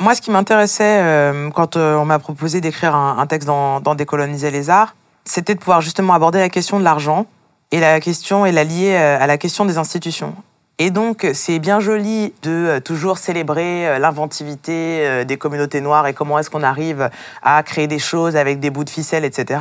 Moi, 0.00 0.14
ce 0.14 0.20
qui 0.20 0.30
m'intéressait 0.30 1.00
euh, 1.02 1.50
quand 1.50 1.76
euh, 1.76 1.96
on 1.96 2.04
m'a 2.04 2.18
proposé 2.18 2.60
d'écrire 2.60 2.94
un, 2.94 3.26
texte 3.26 3.46
dans, 3.46 3.80
dans 3.80 3.94
Décoloniser 3.94 4.50
les 4.50 4.70
arts, 4.70 4.94
c'était 5.24 5.54
de 5.54 5.60
pouvoir 5.60 5.80
justement 5.80 6.14
aborder 6.14 6.40
la 6.40 6.48
question 6.48 6.78
de 6.78 6.84
l'argent 6.84 7.26
et 7.70 7.80
la 7.80 8.00
question 8.00 8.44
et 8.44 8.52
la 8.52 8.64
lier 8.64 8.94
euh, 8.94 9.18
à 9.20 9.26
la 9.26 9.38
question 9.38 9.64
des 9.64 9.78
institutions. 9.78 10.34
Et 10.78 10.90
donc, 10.90 11.26
c'est 11.34 11.60
bien 11.60 11.78
joli 11.78 12.34
de 12.42 12.80
toujours 12.80 13.18
célébrer 13.18 14.00
l'inventivité 14.00 15.24
des 15.24 15.36
communautés 15.36 15.80
noires 15.80 16.08
et 16.08 16.14
comment 16.14 16.38
est-ce 16.38 16.50
qu'on 16.50 16.62
arrive 16.62 17.08
à 17.42 17.62
créer 17.62 17.86
des 17.86 18.00
choses 18.00 18.36
avec 18.36 18.58
des 18.58 18.70
bouts 18.70 18.82
de 18.82 18.90
ficelle, 18.90 19.24
etc. 19.24 19.60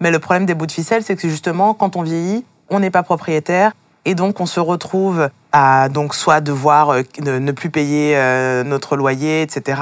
Mais 0.00 0.10
le 0.10 0.18
problème 0.18 0.46
des 0.46 0.54
bouts 0.54 0.66
de 0.66 0.72
ficelle, 0.72 1.02
c'est 1.02 1.16
que 1.16 1.28
justement, 1.28 1.74
quand 1.74 1.96
on 1.96 2.02
vieillit, 2.02 2.44
on 2.70 2.80
n'est 2.80 2.90
pas 2.90 3.02
propriétaire 3.02 3.72
et 4.04 4.14
donc 4.14 4.40
on 4.40 4.46
se 4.46 4.60
retrouve 4.60 5.30
à 5.52 5.88
donc 5.88 6.14
soit 6.14 6.40
devoir 6.40 6.94
ne 7.20 7.52
plus 7.52 7.70
payer 7.70 8.16
notre 8.64 8.96
loyer, 8.96 9.42
etc 9.42 9.80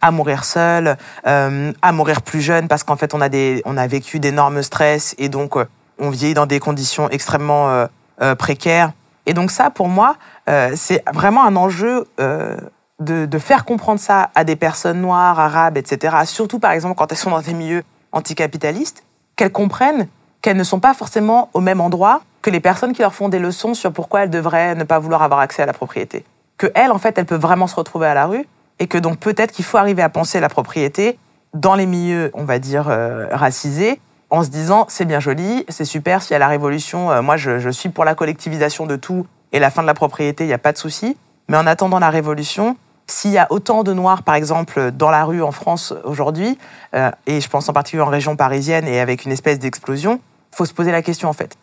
à 0.00 0.10
mourir 0.10 0.44
seul, 0.44 0.98
à 1.24 1.92
mourir 1.92 2.20
plus 2.20 2.42
jeune 2.42 2.68
parce 2.68 2.82
qu'en 2.82 2.96
fait 2.96 3.14
on 3.14 3.20
a 3.20 3.28
des 3.28 3.62
on 3.64 3.76
a 3.76 3.86
vécu 3.86 4.20
d'énormes 4.20 4.62
stress 4.62 5.14
et 5.18 5.28
donc 5.28 5.56
on 5.98 6.10
vieillit 6.10 6.34
dans 6.34 6.46
des 6.46 6.60
conditions 6.60 7.08
extrêmement 7.10 7.86
précaires. 8.38 8.92
Et 9.26 9.34
donc 9.34 9.50
ça, 9.50 9.70
pour 9.70 9.88
moi, 9.88 10.16
euh, 10.48 10.72
c'est 10.76 11.02
vraiment 11.12 11.44
un 11.44 11.56
enjeu 11.56 12.06
euh, 12.20 12.56
de, 13.00 13.26
de, 13.26 13.38
faire 13.38 13.64
comprendre 13.64 14.00
ça 14.00 14.30
à 14.34 14.44
des 14.44 14.56
personnes 14.56 15.00
noires, 15.00 15.38
arabes, 15.40 15.76
etc. 15.76 16.16
Surtout, 16.26 16.58
par 16.58 16.72
exemple, 16.72 16.94
quand 16.96 17.10
elles 17.10 17.18
sont 17.18 17.30
dans 17.30 17.40
des 17.40 17.54
milieux 17.54 17.82
anticapitalistes, 18.12 19.04
qu'elles 19.36 19.52
comprennent 19.52 20.08
qu'elles 20.42 20.56
ne 20.56 20.64
sont 20.64 20.80
pas 20.80 20.94
forcément 20.94 21.48
au 21.54 21.60
même 21.60 21.80
endroit 21.80 22.20
que 22.44 22.50
les 22.50 22.60
personnes 22.60 22.92
qui 22.92 23.00
leur 23.00 23.14
font 23.14 23.30
des 23.30 23.38
leçons 23.38 23.72
sur 23.72 23.90
pourquoi 23.90 24.22
elles 24.24 24.30
devraient 24.30 24.74
ne 24.74 24.84
pas 24.84 24.98
vouloir 24.98 25.22
avoir 25.22 25.40
accès 25.40 25.62
à 25.62 25.66
la 25.66 25.72
propriété. 25.72 26.26
Que 26.58 26.66
elles, 26.74 26.90
en 26.90 26.98
fait, 26.98 27.16
elles 27.16 27.24
peuvent 27.24 27.40
vraiment 27.40 27.66
se 27.66 27.74
retrouver 27.74 28.06
à 28.06 28.12
la 28.12 28.26
rue 28.26 28.46
et 28.78 28.86
que 28.86 28.98
donc 28.98 29.18
peut-être 29.18 29.50
qu'il 29.50 29.64
faut 29.64 29.78
arriver 29.78 30.02
à 30.02 30.10
penser 30.10 30.40
la 30.40 30.50
propriété 30.50 31.18
dans 31.54 31.74
les 31.74 31.86
milieux, 31.86 32.30
on 32.34 32.44
va 32.44 32.58
dire, 32.58 32.90
euh, 32.90 33.28
racisés, 33.32 33.98
en 34.28 34.42
se 34.44 34.50
disant 34.50 34.84
c'est 34.90 35.06
bien 35.06 35.20
joli, 35.20 35.64
c'est 35.70 35.86
super, 35.86 36.20
s'il 36.20 36.32
y 36.32 36.34
a 36.34 36.38
la 36.38 36.48
révolution, 36.48 37.10
euh, 37.10 37.22
moi 37.22 37.38
je, 37.38 37.70
suis 37.70 37.88
pour 37.88 38.04
la 38.04 38.14
collectivisation 38.14 38.84
de 38.84 38.96
tout 38.96 39.26
et 39.52 39.58
la 39.58 39.70
fin 39.70 39.80
de 39.80 39.86
la 39.86 39.94
propriété, 39.94 40.44
il 40.44 40.48
n'y 40.48 40.52
a 40.52 40.58
pas 40.58 40.72
de 40.72 40.78
souci. 40.78 41.16
Mais 41.48 41.56
en 41.56 41.66
attendant 41.66 41.98
la 41.98 42.10
révolution, 42.10 42.76
s'il 43.06 43.30
y 43.30 43.38
a 43.38 43.46
autant 43.48 43.84
de 43.84 43.94
noirs, 43.94 44.22
par 44.22 44.34
exemple, 44.34 44.90
dans 44.90 45.10
la 45.10 45.24
rue 45.24 45.42
en 45.42 45.52
France 45.52 45.94
aujourd'hui, 46.04 46.58
euh, 46.94 47.10
et 47.26 47.40
je 47.40 47.48
pense 47.48 47.70
en 47.70 47.72
particulier 47.72 48.02
en 48.02 48.10
région 48.10 48.36
parisienne 48.36 48.86
et 48.86 49.00
avec 49.00 49.24
une 49.24 49.32
espèce 49.32 49.58
d'explosion, 49.58 50.20
faut 50.52 50.66
se 50.66 50.74
poser 50.74 50.92
la 50.92 51.00
question 51.00 51.30
en 51.30 51.32
fait. 51.32 51.56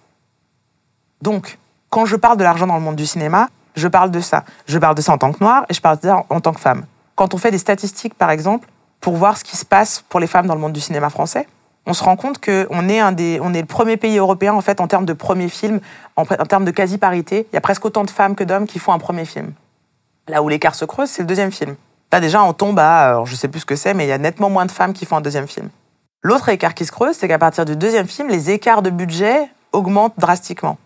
Donc, 1.21 1.57
quand 1.89 2.05
je 2.05 2.15
parle 2.15 2.37
de 2.37 2.43
l'argent 2.43 2.67
dans 2.67 2.75
le 2.75 2.81
monde 2.81 2.95
du 2.95 3.05
cinéma, 3.05 3.49
je 3.75 3.87
parle 3.87 4.11
de 4.11 4.19
ça. 4.19 4.43
Je 4.65 4.77
parle 4.77 4.95
de 4.95 5.01
ça 5.01 5.13
en 5.13 5.17
tant 5.17 5.31
que 5.31 5.43
noire 5.43 5.65
et 5.69 5.73
je 5.73 5.81
parle 5.81 5.97
de 5.97 6.03
ça 6.03 6.23
en 6.29 6.39
tant 6.39 6.53
que 6.53 6.59
femme. 6.59 6.85
Quand 7.15 7.33
on 7.33 7.37
fait 7.37 7.51
des 7.51 7.57
statistiques, 7.57 8.13
par 8.13 8.31
exemple, 8.31 8.67
pour 8.99 9.15
voir 9.15 9.37
ce 9.37 9.43
qui 9.43 9.57
se 9.57 9.65
passe 9.65 10.03
pour 10.09 10.19
les 10.19 10.27
femmes 10.27 10.47
dans 10.47 10.55
le 10.55 10.61
monde 10.61 10.73
du 10.73 10.81
cinéma 10.81 11.09
français, 11.09 11.47
on 11.85 11.93
se 11.93 12.03
rend 12.03 12.15
compte 12.15 12.43
qu'on 12.43 12.89
est, 12.89 12.97
est 12.97 13.39
le 13.39 13.65
premier 13.65 13.97
pays 13.97 14.17
européen 14.17 14.53
en 14.53 14.61
fait 14.61 14.79
en 14.79 14.87
termes 14.87 15.05
de 15.05 15.13
premier 15.13 15.49
film, 15.49 15.79
en, 16.15 16.21
en 16.21 16.45
termes 16.45 16.65
de 16.65 16.71
quasi-parité. 16.71 17.47
Il 17.51 17.55
y 17.55 17.57
a 17.57 17.61
presque 17.61 17.83
autant 17.85 18.03
de 18.03 18.09
femmes 18.09 18.35
que 18.35 18.43
d'hommes 18.43 18.67
qui 18.67 18.79
font 18.79 18.93
un 18.93 18.99
premier 18.99 19.25
film. 19.25 19.53
Là 20.27 20.43
où 20.43 20.49
l'écart 20.49 20.75
se 20.75 20.85
creuse, 20.85 21.09
c'est 21.09 21.23
le 21.23 21.27
deuxième 21.27 21.51
film. 21.51 21.75
Là 22.11 22.19
déjà, 22.19 22.43
on 22.43 22.53
tombe 22.53 22.77
à, 22.77 23.07
alors, 23.09 23.25
je 23.25 23.35
sais 23.35 23.47
plus 23.47 23.61
ce 23.61 23.65
que 23.65 23.75
c'est, 23.75 23.93
mais 23.93 24.05
il 24.05 24.09
y 24.09 24.13
a 24.13 24.17
nettement 24.17 24.49
moins 24.49 24.65
de 24.65 24.71
femmes 24.71 24.93
qui 24.93 25.05
font 25.05 25.17
un 25.17 25.21
deuxième 25.21 25.47
film. 25.47 25.69
L'autre 26.21 26.49
écart 26.49 26.75
qui 26.75 26.85
se 26.85 26.91
creuse, 26.91 27.15
c'est 27.15 27.27
qu'à 27.27 27.39
partir 27.39 27.65
du 27.65 27.75
deuxième 27.75 28.07
film, 28.07 28.29
les 28.29 28.51
écarts 28.51 28.83
de 28.83 28.91
budget 28.91 29.49
augmentent 29.71 30.13
drastiquement. 30.17 30.77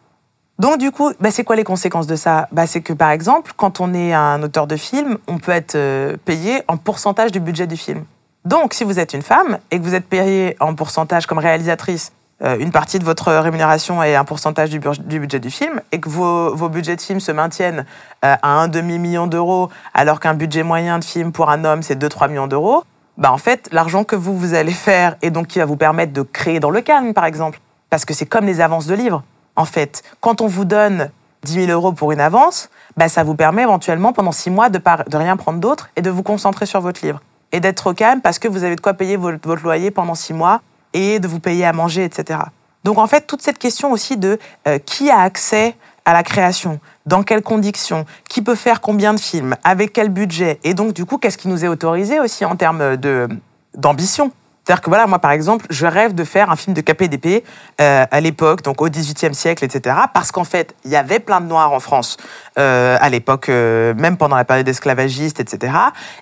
Donc 0.57 0.77
du 0.77 0.91
coup, 0.91 1.11
bah, 1.19 1.31
c'est 1.31 1.43
quoi 1.43 1.55
les 1.55 1.63
conséquences 1.63 2.07
de 2.07 2.15
ça? 2.15 2.47
Bah, 2.51 2.65
C'est 2.65 2.81
que 2.81 2.93
par 2.93 3.11
exemple, 3.11 3.51
quand 3.57 3.81
on 3.81 3.93
est 3.93 4.13
un 4.13 4.41
auteur 4.41 4.67
de 4.67 4.77
film, 4.77 5.17
on 5.27 5.37
peut 5.37 5.51
être 5.51 5.75
euh, 5.75 6.15
payé 6.23 6.63
en 6.67 6.77
pourcentage 6.77 7.31
du 7.31 7.39
budget 7.39 7.67
du 7.67 7.75
film. 7.75 8.05
Donc 8.45 8.73
si 8.73 8.83
vous 8.83 8.99
êtes 8.99 9.13
une 9.13 9.21
femme 9.21 9.57
et 9.71 9.79
que 9.79 9.83
vous 9.83 9.95
êtes 9.95 10.07
payée 10.07 10.55
en 10.59 10.73
pourcentage 10.75 11.25
comme 11.25 11.39
réalisatrice, 11.39 12.13
euh, 12.43 12.57
une 12.59 12.71
partie 12.71 12.99
de 12.99 13.03
votre 13.03 13.33
rémunération 13.33 14.01
est 14.03 14.15
un 14.15 14.23
pourcentage 14.23 14.69
du, 14.69 14.79
budget 14.79 15.39
du 15.39 15.49
film, 15.49 15.81
et 15.91 15.99
que 15.99 16.09
vos, 16.09 16.69
budgets 16.69 16.95
de 16.95 17.01
film 17.01 17.19
se 17.19 17.31
maintiennent 17.31 17.85
euh, 18.23 18.35
à 18.41 18.49
un 18.59 18.67
demi-million 18.67 19.27
d'euros, 19.27 19.69
alors 19.93 20.19
qu'un 20.19 20.33
budget 20.33 20.63
moyen 20.63 20.99
de 20.99 21.05
film 21.05 21.31
pour 21.31 21.49
un 21.49 21.63
homme, 21.63 21.81
c'est 21.81 21.95
2-3 21.95 22.29
millions 22.29 22.47
d'euros, 22.47 22.83
bah 23.17 23.31
en 23.31 23.37
fait, 23.37 23.69
l'argent 23.71 24.03
que 24.03 24.17
vous, 24.17 24.37
vous 24.37 24.53
allez 24.53 24.73
faire, 24.73 25.15
et 25.21 25.31
donc 25.31 25.47
qui 25.47 25.59
va 25.59 25.65
vous 25.65 25.77
permettre 25.77 26.11
de 26.11 26.23
créer 26.23 26.59
dans 26.59 26.71
le 26.71 26.81
calme, 26.81 27.13
par 27.13 27.23
exemple, 27.23 27.61
parce 27.89 28.03
que 28.03 28.13
c'est 28.13 28.25
comme 28.25 28.45
les 28.45 28.59
avances 28.59 28.85
de 28.85 28.95
livres 28.95 29.23
en 29.55 29.65
fait. 29.65 30.03
Quand 30.19 30.41
on 30.41 30.47
vous 30.47 30.65
donne 30.65 31.09
10 31.43 31.65
000 31.65 31.71
euros 31.71 31.91
pour 31.91 32.11
une 32.11 32.19
avance, 32.19 32.69
bah, 32.97 33.07
ça 33.07 33.23
vous 33.23 33.35
permet 33.35 33.63
éventuellement 33.63 34.13
pendant 34.13 34.31
six 34.31 34.49
mois 34.49 34.69
de, 34.69 34.79
de 35.07 35.17
rien 35.17 35.37
prendre 35.37 35.59
d'autre 35.59 35.89
et 35.95 36.01
de 36.01 36.09
vous 36.09 36.23
concentrer 36.23 36.65
sur 36.65 36.81
votre 36.81 37.05
livre. 37.05 37.21
Et 37.51 37.59
d'être 37.59 37.93
calme 37.93 38.21
parce 38.21 38.39
que 38.39 38.47
vous 38.47 38.63
avez 38.63 38.75
de 38.75 38.81
quoi 38.81 38.93
payer 38.93 39.15
votre, 39.15 39.63
loyer 39.63 39.91
pendant 39.91 40.15
six 40.15 40.33
mois 40.33 40.61
et 40.93 41.19
de 41.19 41.27
vous 41.27 41.39
payer 41.39 41.65
à 41.65 41.73
manger, 41.73 42.03
etc. 42.03 42.39
Donc 42.83 42.97
en 42.97 43.07
fait, 43.07 43.27
toute 43.27 43.41
cette 43.41 43.57
question 43.57 43.91
aussi 43.91 44.17
de 44.17 44.39
euh, 44.67 44.79
qui 44.79 45.09
a 45.09 45.19
accès 45.19 45.75
à 46.05 46.13
la 46.13 46.21
création, 46.21 46.79
dans 47.05 47.23
quelles 47.23 47.41
conditions, 47.41 48.05
qui 48.29 48.43
peut 48.43 48.55
faire 48.55 48.79
combien 48.79 49.13
de 49.13 49.19
films, 49.19 49.55
avec 49.63 49.91
quel 49.91 50.09
budget, 50.09 50.59
et 50.63 50.75
donc 50.75 50.93
du 50.93 51.03
coup, 51.03 51.17
qu'est-ce 51.17 51.37
qui 51.37 51.47
nous 51.47 51.65
est 51.65 51.67
autorisé 51.67 52.19
aussi 52.19 52.45
en 52.45 52.55
termes 52.55 52.95
d'ambition. 53.73 54.31
C'est-à-dire 54.65 54.81
que 54.81 54.89
voilà, 54.89 55.05
moi 55.05 55.19
par 55.19 55.31
exemple, 55.31 55.67
je 55.69 55.85
rêve 55.85 56.15
de 56.15 56.23
faire 56.23 56.49
un 56.49 56.55
film 56.55 56.73
de 56.73 56.81
KPDP 56.81 57.43
euh, 57.79 58.05
à 58.09 58.19
l'époque, 58.19 58.63
donc 58.63 58.81
au 58.81 58.89
XVIIIe 58.89 59.35
siècle, 59.35 59.63
etc. 59.63 59.95
Parce 60.11 60.31
qu'en 60.31 60.43
fait, 60.43 60.75
il 60.85 60.91
y 60.91 60.95
avait 60.95 61.19
plein 61.19 61.39
de 61.39 61.45
noirs 61.45 61.71
en 61.71 61.79
France 61.79 62.17
euh, 62.57 62.97
à 62.99 63.09
l'époque, 63.09 63.49
euh, 63.49 63.93
même 63.93 64.17
pendant 64.17 64.35
la 64.35 64.43
période 64.43 64.67
esclavagiste, 64.67 65.39
etc. 65.39 65.73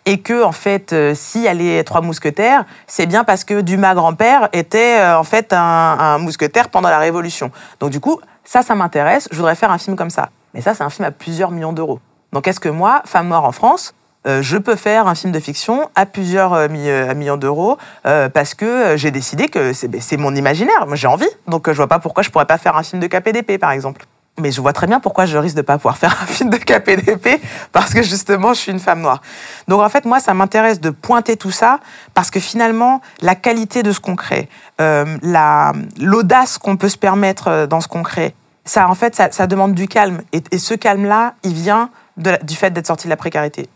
Et 0.06 0.20
que 0.20 0.44
en 0.44 0.52
fait, 0.52 0.94
y 1.36 1.48
a 1.48 1.54
les 1.54 1.84
trois 1.86 2.02
mousquetaires, 2.02 2.66
c'est 2.86 3.06
bien 3.06 3.24
parce 3.24 3.46
que 3.46 3.62
Dumas 3.62 3.96
grand-père 3.96 4.50
était 4.52 5.00
euh, 5.00 5.18
en 5.18 5.24
fait 5.24 5.54
un, 5.54 5.58
un 5.58 6.18
mousquetaire 6.18 6.68
pendant 6.68 6.90
la 6.90 7.00
Révolution. 7.00 7.50
Donc 7.80 7.92
du 7.92 8.02
coup, 8.02 8.20
ça, 8.44 8.62
ça 8.62 8.76
m'intéresse. 8.76 9.30
Je 9.32 9.38
voudrais 9.38 9.56
faire 9.56 9.72
un 9.72 9.78
film 9.78 9.96
comme 9.96 10.10
ça. 10.10 10.30
Mais 10.54 10.60
ça, 10.60 10.74
c'est 10.74 10.84
un 10.84 10.90
film 10.90 11.08
à 11.08 11.12
plusieurs 11.12 11.52
millions 11.52 11.74
d'euros. 11.74 12.00
Donc 12.34 12.48
est-ce 12.48 12.60
que 12.60 12.70
moi, 12.70 13.02
femme 13.06 13.30
noire 13.30 13.46
en 13.46 13.52
France, 13.52 13.94
euh, 14.26 14.42
je 14.42 14.58
peux 14.58 14.76
faire 14.76 15.08
un 15.08 15.16
film 15.16 15.32
de 15.34 15.40
fiction 15.40 15.90
à 15.96 16.06
plusieurs 16.06 16.54
euh, 16.54 16.68
euh, 16.70 17.16
millions 17.16 17.38
d'euros 17.38 17.78
parce 18.04 18.54
que 18.54 18.96
j'ai 18.98 19.12
décidé 19.12 19.48
que 19.48 19.74
c'est 19.74 19.88
ben, 19.88 20.02
mon 20.18 20.36
imaginaire. 20.36 20.86
Moi, 20.88 20.96
j'ai 20.96 21.08
envie. 21.08 21.28
Donc, 21.48 21.70
je 21.70 21.76
vois 21.76 21.88
pas 21.88 22.00
pourquoi 22.00 22.24
je 22.24 22.30
pourrais 22.30 22.46
pas 22.46 22.58
faire 22.58 22.76
un 22.78 22.84
film 22.84 23.02
de 23.02 23.08
KPDP, 23.08 23.58
par 23.60 23.72
exemple. 23.72 24.06
Mais 24.40 24.52
je 24.52 24.60
vois 24.62 24.74
très 24.74 24.88
bien 24.88 25.00
pourquoi 25.00 25.26
je 25.26 25.38
risque 25.38 25.56
de 25.56 25.62
pas 25.62 25.78
pouvoir 25.78 25.98
faire 26.00 26.18
un 26.22 26.26
film 26.26 26.50
de 26.50 26.58
KPDP 26.58 27.42
parce 27.72 27.94
que 27.94 28.02
justement, 28.02 28.54
je 28.54 28.60
suis 28.60 28.72
une 28.72 28.80
femme 28.80 29.02
noire. 29.02 29.22
Donc, 29.68 29.82
en 29.82 29.90
fait, 29.90 30.06
moi, 30.06 30.20
ça 30.20 30.34
m'intéresse 30.34 30.80
de 30.80 30.90
pointer 30.90 31.38
tout 31.38 31.52
ça 31.52 31.80
parce 32.14 32.32
que 32.32 32.40
finalement, 32.40 33.02
la 33.22 33.36
qualité 33.36 33.84
de 33.84 33.92
ce 33.92 34.00
qu'on 34.00 34.16
crée, 34.16 34.50
la 34.80 35.74
l'audace 36.00 36.58
qu'on 36.58 36.78
peut 36.78 36.90
se 36.90 36.98
permettre 36.98 37.68
dans 37.68 37.80
ce 37.80 37.88
qu'on 37.88 38.04
crée, 38.04 38.36
ça, 38.66 38.90
en 38.90 38.96
fait, 38.96 39.16
ça, 39.16 39.48
demande 39.48 39.74
du 39.74 39.88
calme. 39.88 40.22
Et, 40.32 40.58
ce 40.58 40.74
calme-là, 40.74 41.36
il 41.44 41.54
vient 41.54 41.90
du 42.18 42.56
fait 42.56 42.72
d'être 42.72 42.88
sorti 42.88 43.08
de 43.08 43.10
la 43.10 43.18
précarité 43.18 43.70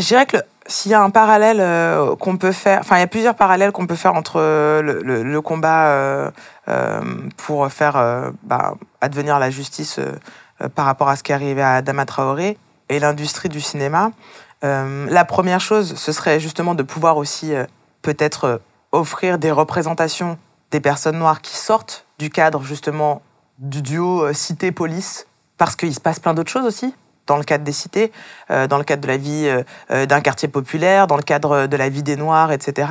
je 0.00 0.06
dirais 0.06 0.26
que 0.26 0.36
s'il 0.68 0.90
y 0.90 0.94
a 0.94 1.02
un 1.02 1.10
parallèle 1.10 1.60
euh, 1.60 2.14
qu'on 2.16 2.36
peut 2.36 2.52
faire, 2.52 2.80
enfin 2.80 2.96
il 2.96 3.00
y 3.00 3.02
a 3.02 3.08
plusieurs 3.08 3.34
parallèles 3.34 3.72
qu'on 3.72 3.86
peut 3.86 3.96
faire 3.96 4.14
entre 4.14 4.38
euh, 4.38 4.82
le, 4.82 5.40
combat 5.40 5.88
euh, 5.88 6.30
pour 7.38 7.70
faire 7.72 8.32
bah, 8.42 8.74
advenir 9.00 9.38
la 9.38 9.50
justice 9.50 9.98
par 10.74 10.84
rapport 10.84 11.08
à 11.08 11.16
ce 11.16 11.22
qui 11.22 11.32
est 11.32 11.34
arrivé 11.34 11.62
à 11.62 11.76
Adama 11.76 12.04
Traoré 12.04 12.58
et 12.90 13.00
l'industrie 13.00 13.48
du 13.48 13.60
cinéma. 13.60 14.12
la 14.62 15.24
première 15.24 15.60
chose, 15.60 15.94
ce 15.96 16.12
serait 16.12 16.38
justement 16.38 16.74
de 16.74 16.82
pouvoir 16.82 17.16
aussi 17.16 17.52
peut-être 18.02 18.60
offrir 18.92 19.38
des 19.38 19.50
représentations 19.50 20.36
des 20.70 20.80
personnes 20.80 21.18
noires 21.18 21.40
qui 21.40 21.56
sortent 21.56 22.04
du 22.18 22.28
cadre 22.28 22.62
justement 22.62 23.22
du 23.58 23.80
duo 23.80 24.30
cité-police, 24.34 25.26
parce 25.56 25.76
qu'il 25.76 25.94
se 25.94 26.00
passe 26.00 26.20
plein 26.20 26.34
d'autres 26.34 26.50
choses 26.50 26.66
aussi 26.66 26.94
dans 27.28 27.36
le 27.36 27.44
cadre 27.44 27.62
des 27.62 27.72
cités, 27.72 28.10
euh, 28.50 28.66
dans 28.66 28.78
le 28.78 28.84
cadre 28.84 29.02
de 29.02 29.06
la 29.06 29.16
vie 29.16 29.46
euh, 29.46 29.62
euh, 29.92 30.06
d'un 30.06 30.20
quartier 30.20 30.48
populaire, 30.48 31.06
dans 31.06 31.16
le 31.16 31.22
cadre 31.22 31.68
de 31.68 31.76
la 31.76 31.88
vie 31.88 32.02
des 32.02 32.16
Noirs, 32.16 32.50
etc. 32.50 32.90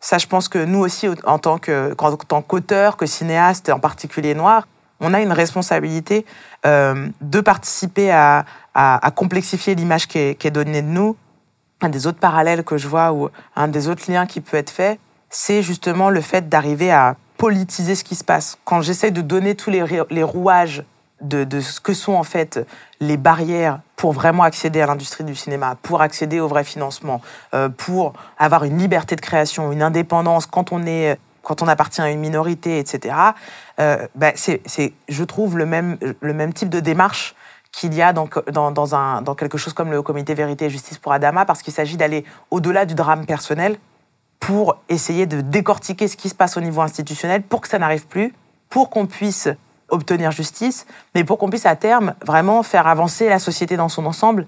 Ça, 0.00 0.16
je 0.16 0.26
pense 0.26 0.48
que 0.48 0.58
nous 0.58 0.78
aussi, 0.78 1.08
en 1.24 1.38
tant 1.38 1.58
qu'auteurs, 1.58 2.96
que 2.96 3.06
cinéastes, 3.06 3.68
en 3.68 3.78
particulier 3.78 4.34
noirs, 4.34 4.66
on 4.98 5.14
a 5.14 5.20
une 5.20 5.30
responsabilité 5.30 6.26
de 6.64 7.40
participer 7.40 8.10
à, 8.10 8.44
à, 8.74 9.10
complexifier 9.14 9.76
l'image 9.76 10.08
qui 10.08 10.34
qui 10.34 10.48
est 10.48 10.50
donnée 10.50 10.82
de 10.82 10.88
nous. 10.88 11.16
Un 11.82 11.88
des 11.88 12.08
autres 12.08 12.18
parallèles 12.18 12.64
que 12.64 12.78
je 12.78 12.88
vois 12.88 13.12
ou 13.12 13.28
un 13.54 13.68
des 13.68 13.86
autres 13.86 14.10
liens 14.10 14.26
qui 14.26 14.40
peut 14.40 14.56
être 14.56 14.70
fait, 14.70 14.98
c'est 15.30 15.62
justement 15.62 16.10
le 16.10 16.20
fait 16.20 16.48
d'arriver 16.48 16.90
à 16.90 17.14
politiser 17.36 17.94
ce 17.94 18.02
qui 18.02 18.16
se 18.16 18.24
passe. 18.24 18.58
Quand 18.64 18.82
j'essaie 18.82 19.12
de 19.12 19.20
donner 19.20 19.54
tous 19.54 19.70
les, 19.70 19.84
les 20.10 20.22
rouages 20.24 20.82
de, 21.22 21.60
ce 21.60 21.80
que 21.80 21.94
sont 21.94 22.14
en 22.14 22.24
fait 22.24 22.66
les 23.00 23.16
barrières 23.16 23.80
pour 23.96 24.12
vraiment 24.12 24.42
accéder 24.42 24.80
à 24.80 24.86
l'industrie 24.86 25.24
du 25.24 25.34
cinéma, 25.34 25.76
pour 25.82 26.02
accéder 26.02 26.40
au 26.40 26.48
vrai 26.48 26.64
financement, 26.64 27.20
euh, 27.54 27.68
pour 27.68 28.12
avoir 28.38 28.64
une 28.64 28.78
liberté 28.78 29.16
de 29.16 29.20
création, 29.20 29.72
une 29.72 29.82
indépendance 29.82 30.46
quand 30.46 30.72
on 30.72 30.86
est 30.86 31.18
quand 31.42 31.60
on 31.60 31.66
appartient 31.66 32.00
à 32.00 32.08
une 32.08 32.20
minorité, 32.20 32.78
etc. 32.78 33.16
Euh, 33.80 34.06
bah, 34.14 34.30
c'est, 34.36 34.62
je 35.08 35.24
trouve, 35.24 35.58
le 35.58 35.66
même, 35.66 35.98
le 36.20 36.32
même 36.32 36.52
type 36.52 36.68
de 36.68 36.78
démarche 36.78 37.34
qu'il 37.72 37.94
y 37.94 38.00
a 38.00 38.12
dans, 38.12 38.28
dans, 38.52 38.70
dans, 38.70 38.94
un, 38.94 39.22
dans 39.22 39.34
quelque 39.34 39.58
chose 39.58 39.72
comme 39.72 39.90
le 39.90 40.02
Comité 40.02 40.34
Vérité 40.34 40.66
et 40.66 40.70
Justice 40.70 40.98
pour 40.98 41.12
Adama, 41.12 41.44
parce 41.44 41.62
qu'il 41.62 41.72
s'agit 41.72 41.96
d'aller 41.96 42.24
au-delà 42.52 42.86
du 42.86 42.94
drame 42.94 43.26
personnel 43.26 43.76
pour 44.38 44.76
essayer 44.88 45.26
de 45.26 45.40
décortiquer 45.40 46.06
ce 46.06 46.16
qui 46.16 46.28
se 46.28 46.34
passe 46.34 46.56
au 46.56 46.60
niveau 46.60 46.80
institutionnel 46.80 47.42
pour 47.42 47.60
que 47.60 47.68
ça 47.68 47.78
n'arrive 47.78 48.06
plus, 48.06 48.34
pour 48.68 48.90
qu'on 48.90 49.06
puisse 49.06 49.48
obtenir 49.92 50.32
justice, 50.32 50.86
mais 51.14 51.22
pour 51.22 51.38
qu'on 51.38 51.48
puisse 51.48 51.66
à 51.66 51.76
terme 51.76 52.14
vraiment 52.26 52.62
faire 52.62 52.88
avancer 52.88 53.28
la 53.28 53.38
société 53.38 53.76
dans 53.76 53.88
son 53.88 54.06
ensemble. 54.06 54.46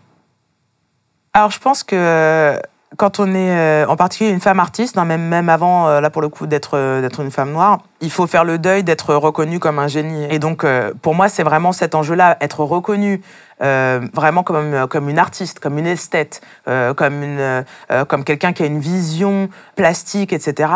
Alors 1.36 1.50
je 1.50 1.58
pense 1.58 1.82
que 1.82 1.96
euh, 1.96 2.60
quand 2.96 3.18
on 3.18 3.34
est 3.34 3.50
euh, 3.50 3.86
en 3.88 3.96
particulier 3.96 4.30
une 4.30 4.40
femme 4.40 4.60
artiste, 4.60 4.96
même, 4.96 5.22
même 5.22 5.48
avant, 5.48 5.88
euh, 5.88 6.00
là 6.00 6.08
pour 6.10 6.22
le 6.22 6.28
coup, 6.28 6.46
d'être 6.46 6.76
une 7.18 7.32
femme 7.32 7.50
noire, 7.50 7.80
il 8.00 8.10
faut 8.10 8.28
faire 8.28 8.44
le 8.44 8.56
deuil 8.56 8.84
d'être 8.84 9.14
reconnue 9.16 9.58
comme 9.58 9.80
un 9.80 9.88
génie. 9.88 10.26
Et 10.30 10.38
donc 10.38 10.64
pour 11.02 11.14
moi, 11.16 11.28
c'est 11.28 11.42
vraiment 11.42 11.72
cet 11.72 11.96
enjeu-là, 11.96 12.36
être 12.40 12.60
reconnue 12.60 13.20
vraiment 13.60 14.42
comme, 14.42 14.86
comme 14.88 15.08
une 15.08 15.18
artiste, 15.18 15.58
comme 15.58 15.78
une 15.78 15.86
esthète, 15.86 16.40
comme, 16.66 17.64
comme 18.08 18.24
quelqu'un 18.24 18.52
qui 18.52 18.62
a 18.62 18.66
une 18.66 18.78
vision 18.78 19.48
plastique, 19.74 20.32
etc. 20.32 20.70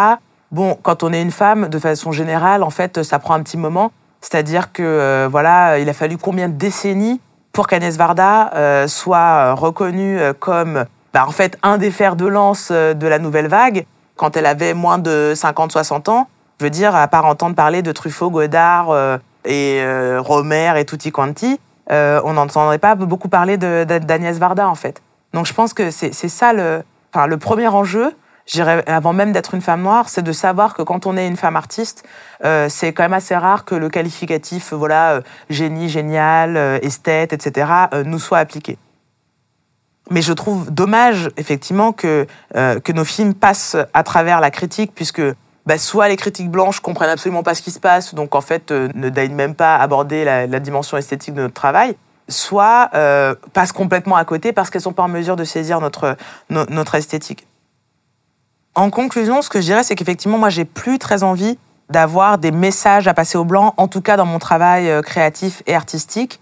Bon, 0.51 0.77
quand 0.83 1.03
on 1.03 1.13
est 1.13 1.21
une 1.21 1.31
femme, 1.31 1.69
de 1.69 1.79
façon 1.79 2.11
générale, 2.11 2.63
en 2.63 2.71
fait, 2.71 3.03
ça 3.03 3.19
prend 3.19 3.35
un 3.35 3.43
petit 3.43 3.59
moment. 3.59 3.93
C'est-à-dire 4.31 4.73
que 4.73 4.83
euh, 4.83 5.29
voilà, 5.31 5.79
il 5.79 5.89
a 5.89 5.95
fallu 5.95 6.19
combien 6.19 6.49
de 6.49 6.53
décennies 6.53 7.19
pour 7.53 7.67
qu'Agnès 7.67 7.97
Varda 7.97 8.53
euh, 8.55 8.87
soit 8.87 9.55
reconnue 9.55 10.21
euh, 10.21 10.35
comme 10.39 10.85
bah, 11.15 11.25
en 11.27 11.31
fait 11.31 11.57
un 11.63 11.79
des 11.79 11.91
fers 11.91 12.15
de 12.15 12.27
lance 12.27 12.71
de 12.71 13.07
la 13.07 13.19
nouvelle 13.19 13.49
vague? 13.49 13.87
Quand 14.17 14.37
elle 14.37 14.45
avait 14.45 14.75
moins 14.75 14.99
de 14.99 15.33
50-60 15.35 16.11
ans. 16.11 16.29
Je 16.61 16.67
veux 16.67 16.71
dire, 16.71 16.95
à 16.95 17.09
part 17.09 17.25
entendre 17.25 17.55
parler 17.55 17.81
de 17.81 17.91
Truffaut, 17.93 18.31
Godard 18.31 18.89
et 19.45 19.81
Romer 20.19 20.73
et 20.77 20.85
tutti 20.85 21.13
quanti, 21.13 21.61
on 21.89 22.33
n'entendrait 22.33 22.79
pas 22.79 22.97
beaucoup 22.97 23.29
parler 23.29 23.57
d'Agnès 23.57 24.37
Varda 24.39 24.69
en 24.69 24.75
fait. 24.75 25.01
Donc 25.35 25.47
je 25.47 25.55
pense 25.55 25.73
que 25.73 25.93
c'est 25.93 26.13
ça 26.13 26.53
le, 26.53 26.83
le 27.15 27.37
premier 27.37 27.69
enjeu, 27.69 28.13
avant 28.87 29.13
même 29.13 29.33
d'être 29.33 29.55
une 29.55 29.61
femme 29.61 29.83
noire, 29.83 30.09
c'est 30.09 30.23
de 30.23 30.33
savoir 30.33 30.75
que 30.75 30.83
quand 30.83 31.07
on 31.07 31.17
est 31.17 31.27
une 31.27 31.37
femme 31.37 31.57
artiste, 31.57 32.05
euh, 32.45 32.69
c'est 32.69 32.93
quand 32.93 33.03
même 33.03 33.13
assez 33.13 33.37
rare 33.37 33.65
que 33.65 33.75
le 33.75 33.89
qualificatif, 33.89 34.73
voilà, 34.73 35.13
euh, 35.13 35.21
génie, 35.51 35.89
génial, 35.89 36.57
euh, 36.57 36.79
esthète, 36.83 37.33
etc., 37.33 37.71
nous 38.05 38.19
soit 38.19 38.39
appliqué. 38.39 38.79
Mais 40.11 40.23
je 40.23 40.33
trouve 40.33 40.71
dommage, 40.71 41.29
effectivement, 41.37 41.93
que, 41.93 42.27
nos 42.55 43.05
films 43.05 43.35
passent 43.35 43.77
à 43.93 44.03
travers 44.03 44.41
la 44.41 44.51
critique, 44.51 44.93
puisque 44.95 45.23
bah, 45.69 45.77
soit 45.77 46.09
les 46.09 46.17
critiques 46.17 46.51
blanches 46.51 46.81
comprennent 46.81 47.11
absolument 47.11 47.43
pas 47.43 47.55
ce 47.55 47.61
qui 47.61 47.71
se 47.71 47.79
passe, 47.79 48.15
donc 48.15 48.35
en 48.35 48.41
fait 48.41 48.71
euh, 48.71 48.89
ne 48.95 49.11
daignent 49.11 49.35
même 49.35 49.55
pas 49.55 49.77
aborder 49.77 50.25
la, 50.25 50.47
dimension 50.61 50.97
esthétique 50.97 51.35
de 51.35 51.43
notre 51.43 51.53
travail, 51.53 51.95
soit 52.27 52.89
euh, 52.95 53.35
passent 53.53 53.73
complètement 53.73 54.17
à 54.17 54.25
côté 54.25 54.55
parce 54.55 54.71
qu'elles 54.71 54.81
sont 54.81 54.95
pas 54.95 55.03
en 55.03 55.09
mesure 55.09 55.37
de 55.37 55.45
saisir 55.45 55.83
notre, 55.83 56.17
notre 56.49 56.95
esthétique. 56.95 57.47
En 58.75 58.91
conclusion, 58.91 59.43
ce 59.43 59.49
que 59.49 59.61
je 59.61 59.67
dirais, 59.67 59.83
c'est 59.83 59.95
qu'effectivement, 59.95 60.39
moi, 60.39 60.51
j'ai 60.51 60.65
plus 60.65 60.99
très 60.99 61.23
envie 61.23 61.59
d'avoir 61.91 62.39
des 62.39 62.51
messages 62.51 63.09
à 63.09 63.15
passer 63.15 63.39
au 63.39 63.45
blanc, 63.45 63.75
en 63.77 63.89
tout 63.89 64.01
cas 64.01 64.17
dans 64.17 64.27
mon 64.27 64.39
travail 64.39 64.91
euh, 64.91 65.03
créatif 65.03 65.63
et 65.67 65.75
artistique. 65.75 66.41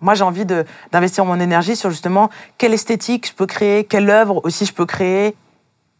Moi, 0.00 0.14
j'ai 0.14 0.24
envie 0.24 0.44
d'investir 0.44 1.24
mon 1.24 1.38
énergie 1.38 1.76
sur 1.76 1.90
justement 1.90 2.28
quelle 2.58 2.74
esthétique 2.74 3.28
je 3.28 3.32
peux 3.34 3.46
créer, 3.46 3.84
quelle 3.84 4.10
œuvre 4.10 4.44
aussi 4.44 4.66
je 4.66 4.72
peux 4.72 4.86
créer. 4.86 5.36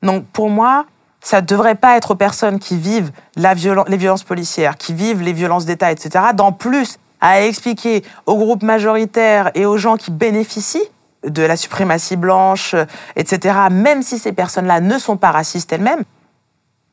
Donc, 0.02 0.26
pour 0.26 0.50
moi, 0.50 0.86
ça 1.20 1.40
ne 1.40 1.46
devrait 1.46 1.76
pas 1.76 1.96
être 1.96 2.10
aux 2.10 2.16
personnes 2.16 2.58
qui 2.58 2.76
vivent 2.76 3.12
les 3.36 3.54
violences 3.96 4.24
policières, 4.24 4.76
qui 4.76 4.92
vivent 4.92 5.22
les 5.22 5.32
violences 5.32 5.66
d'État, 5.66 5.92
etc., 5.92 6.26
d'en 6.34 6.50
plus 6.50 6.98
à 7.20 7.42
expliquer 7.42 8.02
aux 8.26 8.36
groupes 8.36 8.64
majoritaires 8.64 9.52
et 9.54 9.64
aux 9.64 9.76
gens 9.76 9.96
qui 9.96 10.10
bénéficient 10.10 10.90
de 11.24 11.42
la 11.42 11.56
suprématie 11.56 12.16
blanche, 12.16 12.74
euh, 12.74 12.84
etc., 13.16 13.54
même 13.70 14.02
si 14.02 14.18
ces 14.18 14.32
personnes-là 14.32 14.80
ne 14.80 14.98
sont 14.98 15.16
pas 15.16 15.30
racistes 15.30 15.72
elles-mêmes, 15.72 16.04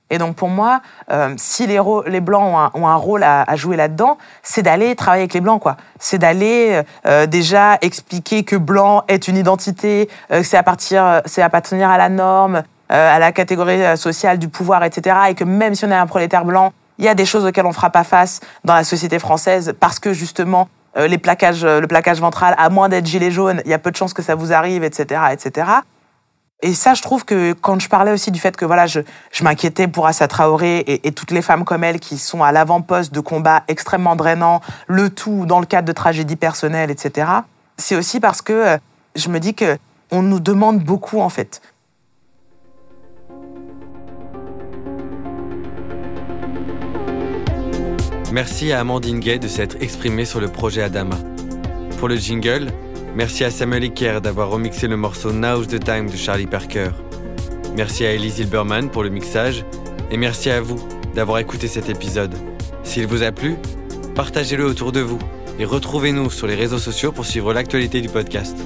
et 0.10 0.18
donc 0.18 0.36
pour 0.36 0.50
moi, 0.50 0.82
euh, 1.12 1.34
si 1.38 1.68
les, 1.68 1.80
les 2.08 2.22
blancs 2.22 2.72
ont 2.74 2.88
un, 2.88 2.96
rôle 2.96 3.24
à, 3.24 3.56
jouer 3.56 3.76
là-dedans, 3.76 4.18
c'est 4.42 4.62
d'aller 4.62 4.96
travailler 4.96 5.24
avec 5.24 5.34
les 5.34 5.42
blancs, 5.42 5.62
quoi. 5.62 5.78
C'est 6.00 6.18
d'aller 6.18 6.82
euh, 7.06 7.26
déjà 7.28 7.78
expliquer 7.82 8.44
que 8.44 8.56
blanc 8.56 9.04
est 9.08 9.28
une 9.28 9.38
identité, 9.38 10.10
euh, 10.32 10.42
c'est 10.44 10.58
à 10.58 10.64
partir, 10.64 11.22
c'est 11.26 11.42
appartenir 11.42 11.90
à 11.90 11.98
la 11.98 12.10
norme, 12.10 12.64
à 12.92 13.20
la 13.20 13.32
catégorie 13.32 13.96
sociale 13.98 14.40
du 14.40 14.50
pouvoir, 14.50 14.84
etc. 14.84 15.16
Et 15.30 15.36
que 15.36 15.44
même 15.44 15.76
si 15.76 15.86
on 15.86 15.92
est 15.92 15.96
un 15.96 16.08
prolétaire 16.08 16.44
blanc, 16.44 16.74
il 16.98 17.06
y 17.06 17.08
a 17.08 17.14
des 17.14 17.26
choses 17.26 17.46
auxquelles 17.46 17.68
on 17.68 17.72
fera 17.72 17.92
pas 17.92 18.04
face 18.04 18.40
dans 18.66 18.74
la 18.74 18.84
société 18.84 19.20
française 19.20 19.76
parce 19.80 20.00
que 20.00 20.12
justement 20.12 20.68
les 20.96 21.18
plaquages, 21.18 21.64
le 21.64 21.86
plaquage 21.88 22.20
ventral, 22.20 22.56
à 22.58 22.70
moins 22.70 22.90
d'être 22.90 23.06
gilet 23.06 23.32
jaune, 23.32 23.62
il 23.66 23.72
y 23.72 23.74
a 23.74 23.80
peu 23.80 23.92
de 23.92 23.96
chances 23.96 24.14
que 24.14 24.22
ça 24.22 24.36
vous 24.36 24.54
arrive, 24.54 24.84
etc., 24.84 25.22
etc. 25.32 25.68
Et 26.62 26.74
ça, 26.74 26.94
je 26.94 27.02
trouve 27.02 27.24
que 27.24 27.54
quand 27.54 27.80
je 27.80 27.88
parlais 27.88 28.12
aussi 28.12 28.32
du 28.32 28.40
fait 28.40 28.58
que 28.58 28.66
voilà, 28.66 28.86
je, 28.86 29.00
je 29.32 29.44
m'inquiétais 29.46 29.88
pour 29.88 30.08
Assa 30.08 30.28
Traoré 30.28 30.80
et, 30.80 31.08
et, 31.08 31.12
toutes 31.14 31.32
les 31.32 31.42
femmes 31.42 31.64
comme 31.64 31.86
elle 31.86 32.02
qui 32.02 32.18
sont 32.18 32.44
à 32.44 32.52
l'avant-poste 32.52 33.14
de 33.14 33.22
combats 33.22 33.64
extrêmement 33.70 34.18
drainants, 34.18 34.60
le 34.88 35.10
tout 35.10 35.46
dans 35.46 35.62
le 35.62 35.66
cadre 35.66 35.88
de 35.88 35.94
tragédies 35.94 36.36
personnelles, 36.36 36.92
etc. 36.92 37.32
C'est 37.78 37.96
aussi 37.96 38.20
parce 38.20 38.42
que 38.42 38.52
euh, 38.52 38.78
je 39.16 39.30
me 39.30 39.40
dis 39.40 39.54
que 39.54 39.78
on 40.12 40.22
nous 40.22 40.42
demande 40.42 40.80
beaucoup 40.80 41.22
en 41.22 41.30
fait. 41.30 41.62
Merci 48.32 48.72
à 48.72 48.80
Amandine 48.80 49.20
Gay 49.20 49.40
de 49.40 49.48
s'être 49.48 49.78
exprimée 49.82 50.26
sur 50.26 50.40
le 50.40 50.48
projet 50.48 50.82
Adama. 50.82 51.18
Pour 52.00 52.08
le 52.08 52.16
jingle, 52.16 52.72
Merci 53.16 53.44
à 53.44 53.50
Samuel 53.50 53.84
Iker 53.84 54.22
d'avoir 54.22 54.50
remixé 54.50 54.88
le 54.88 54.96
morceau 54.96 55.32
Now's 55.32 55.68
the 55.68 55.84
Time 55.84 56.10
de 56.10 56.16
Charlie 56.16 56.46
Parker. 56.46 56.92
Merci 57.76 58.06
à 58.06 58.14
Ellie 58.14 58.30
Zilberman 58.30 58.90
pour 58.90 59.04
le 59.04 59.10
mixage. 59.10 59.66
Et 60.12 60.18
merci 60.18 60.50
à 60.50 60.62
vous 60.62 60.80
d'avoir 61.16 61.40
écouté 61.40 61.68
cet 61.68 61.90
épisode. 61.90 62.34
S'il 62.84 63.08
vous 63.08 63.24
a 63.24 63.32
plu, 63.32 63.56
partagez-le 64.16 64.66
autour 64.66 64.92
de 64.92 65.02
vous 65.02 65.20
et 65.60 65.66
retrouvez-nous 65.66 66.30
sur 66.30 66.48
les 66.48 66.56
réseaux 66.56 66.78
sociaux 66.78 67.12
pour 67.12 67.26
suivre 67.26 67.52
l'actualité 67.52 68.00
du 68.00 68.10
podcast. 68.10 68.58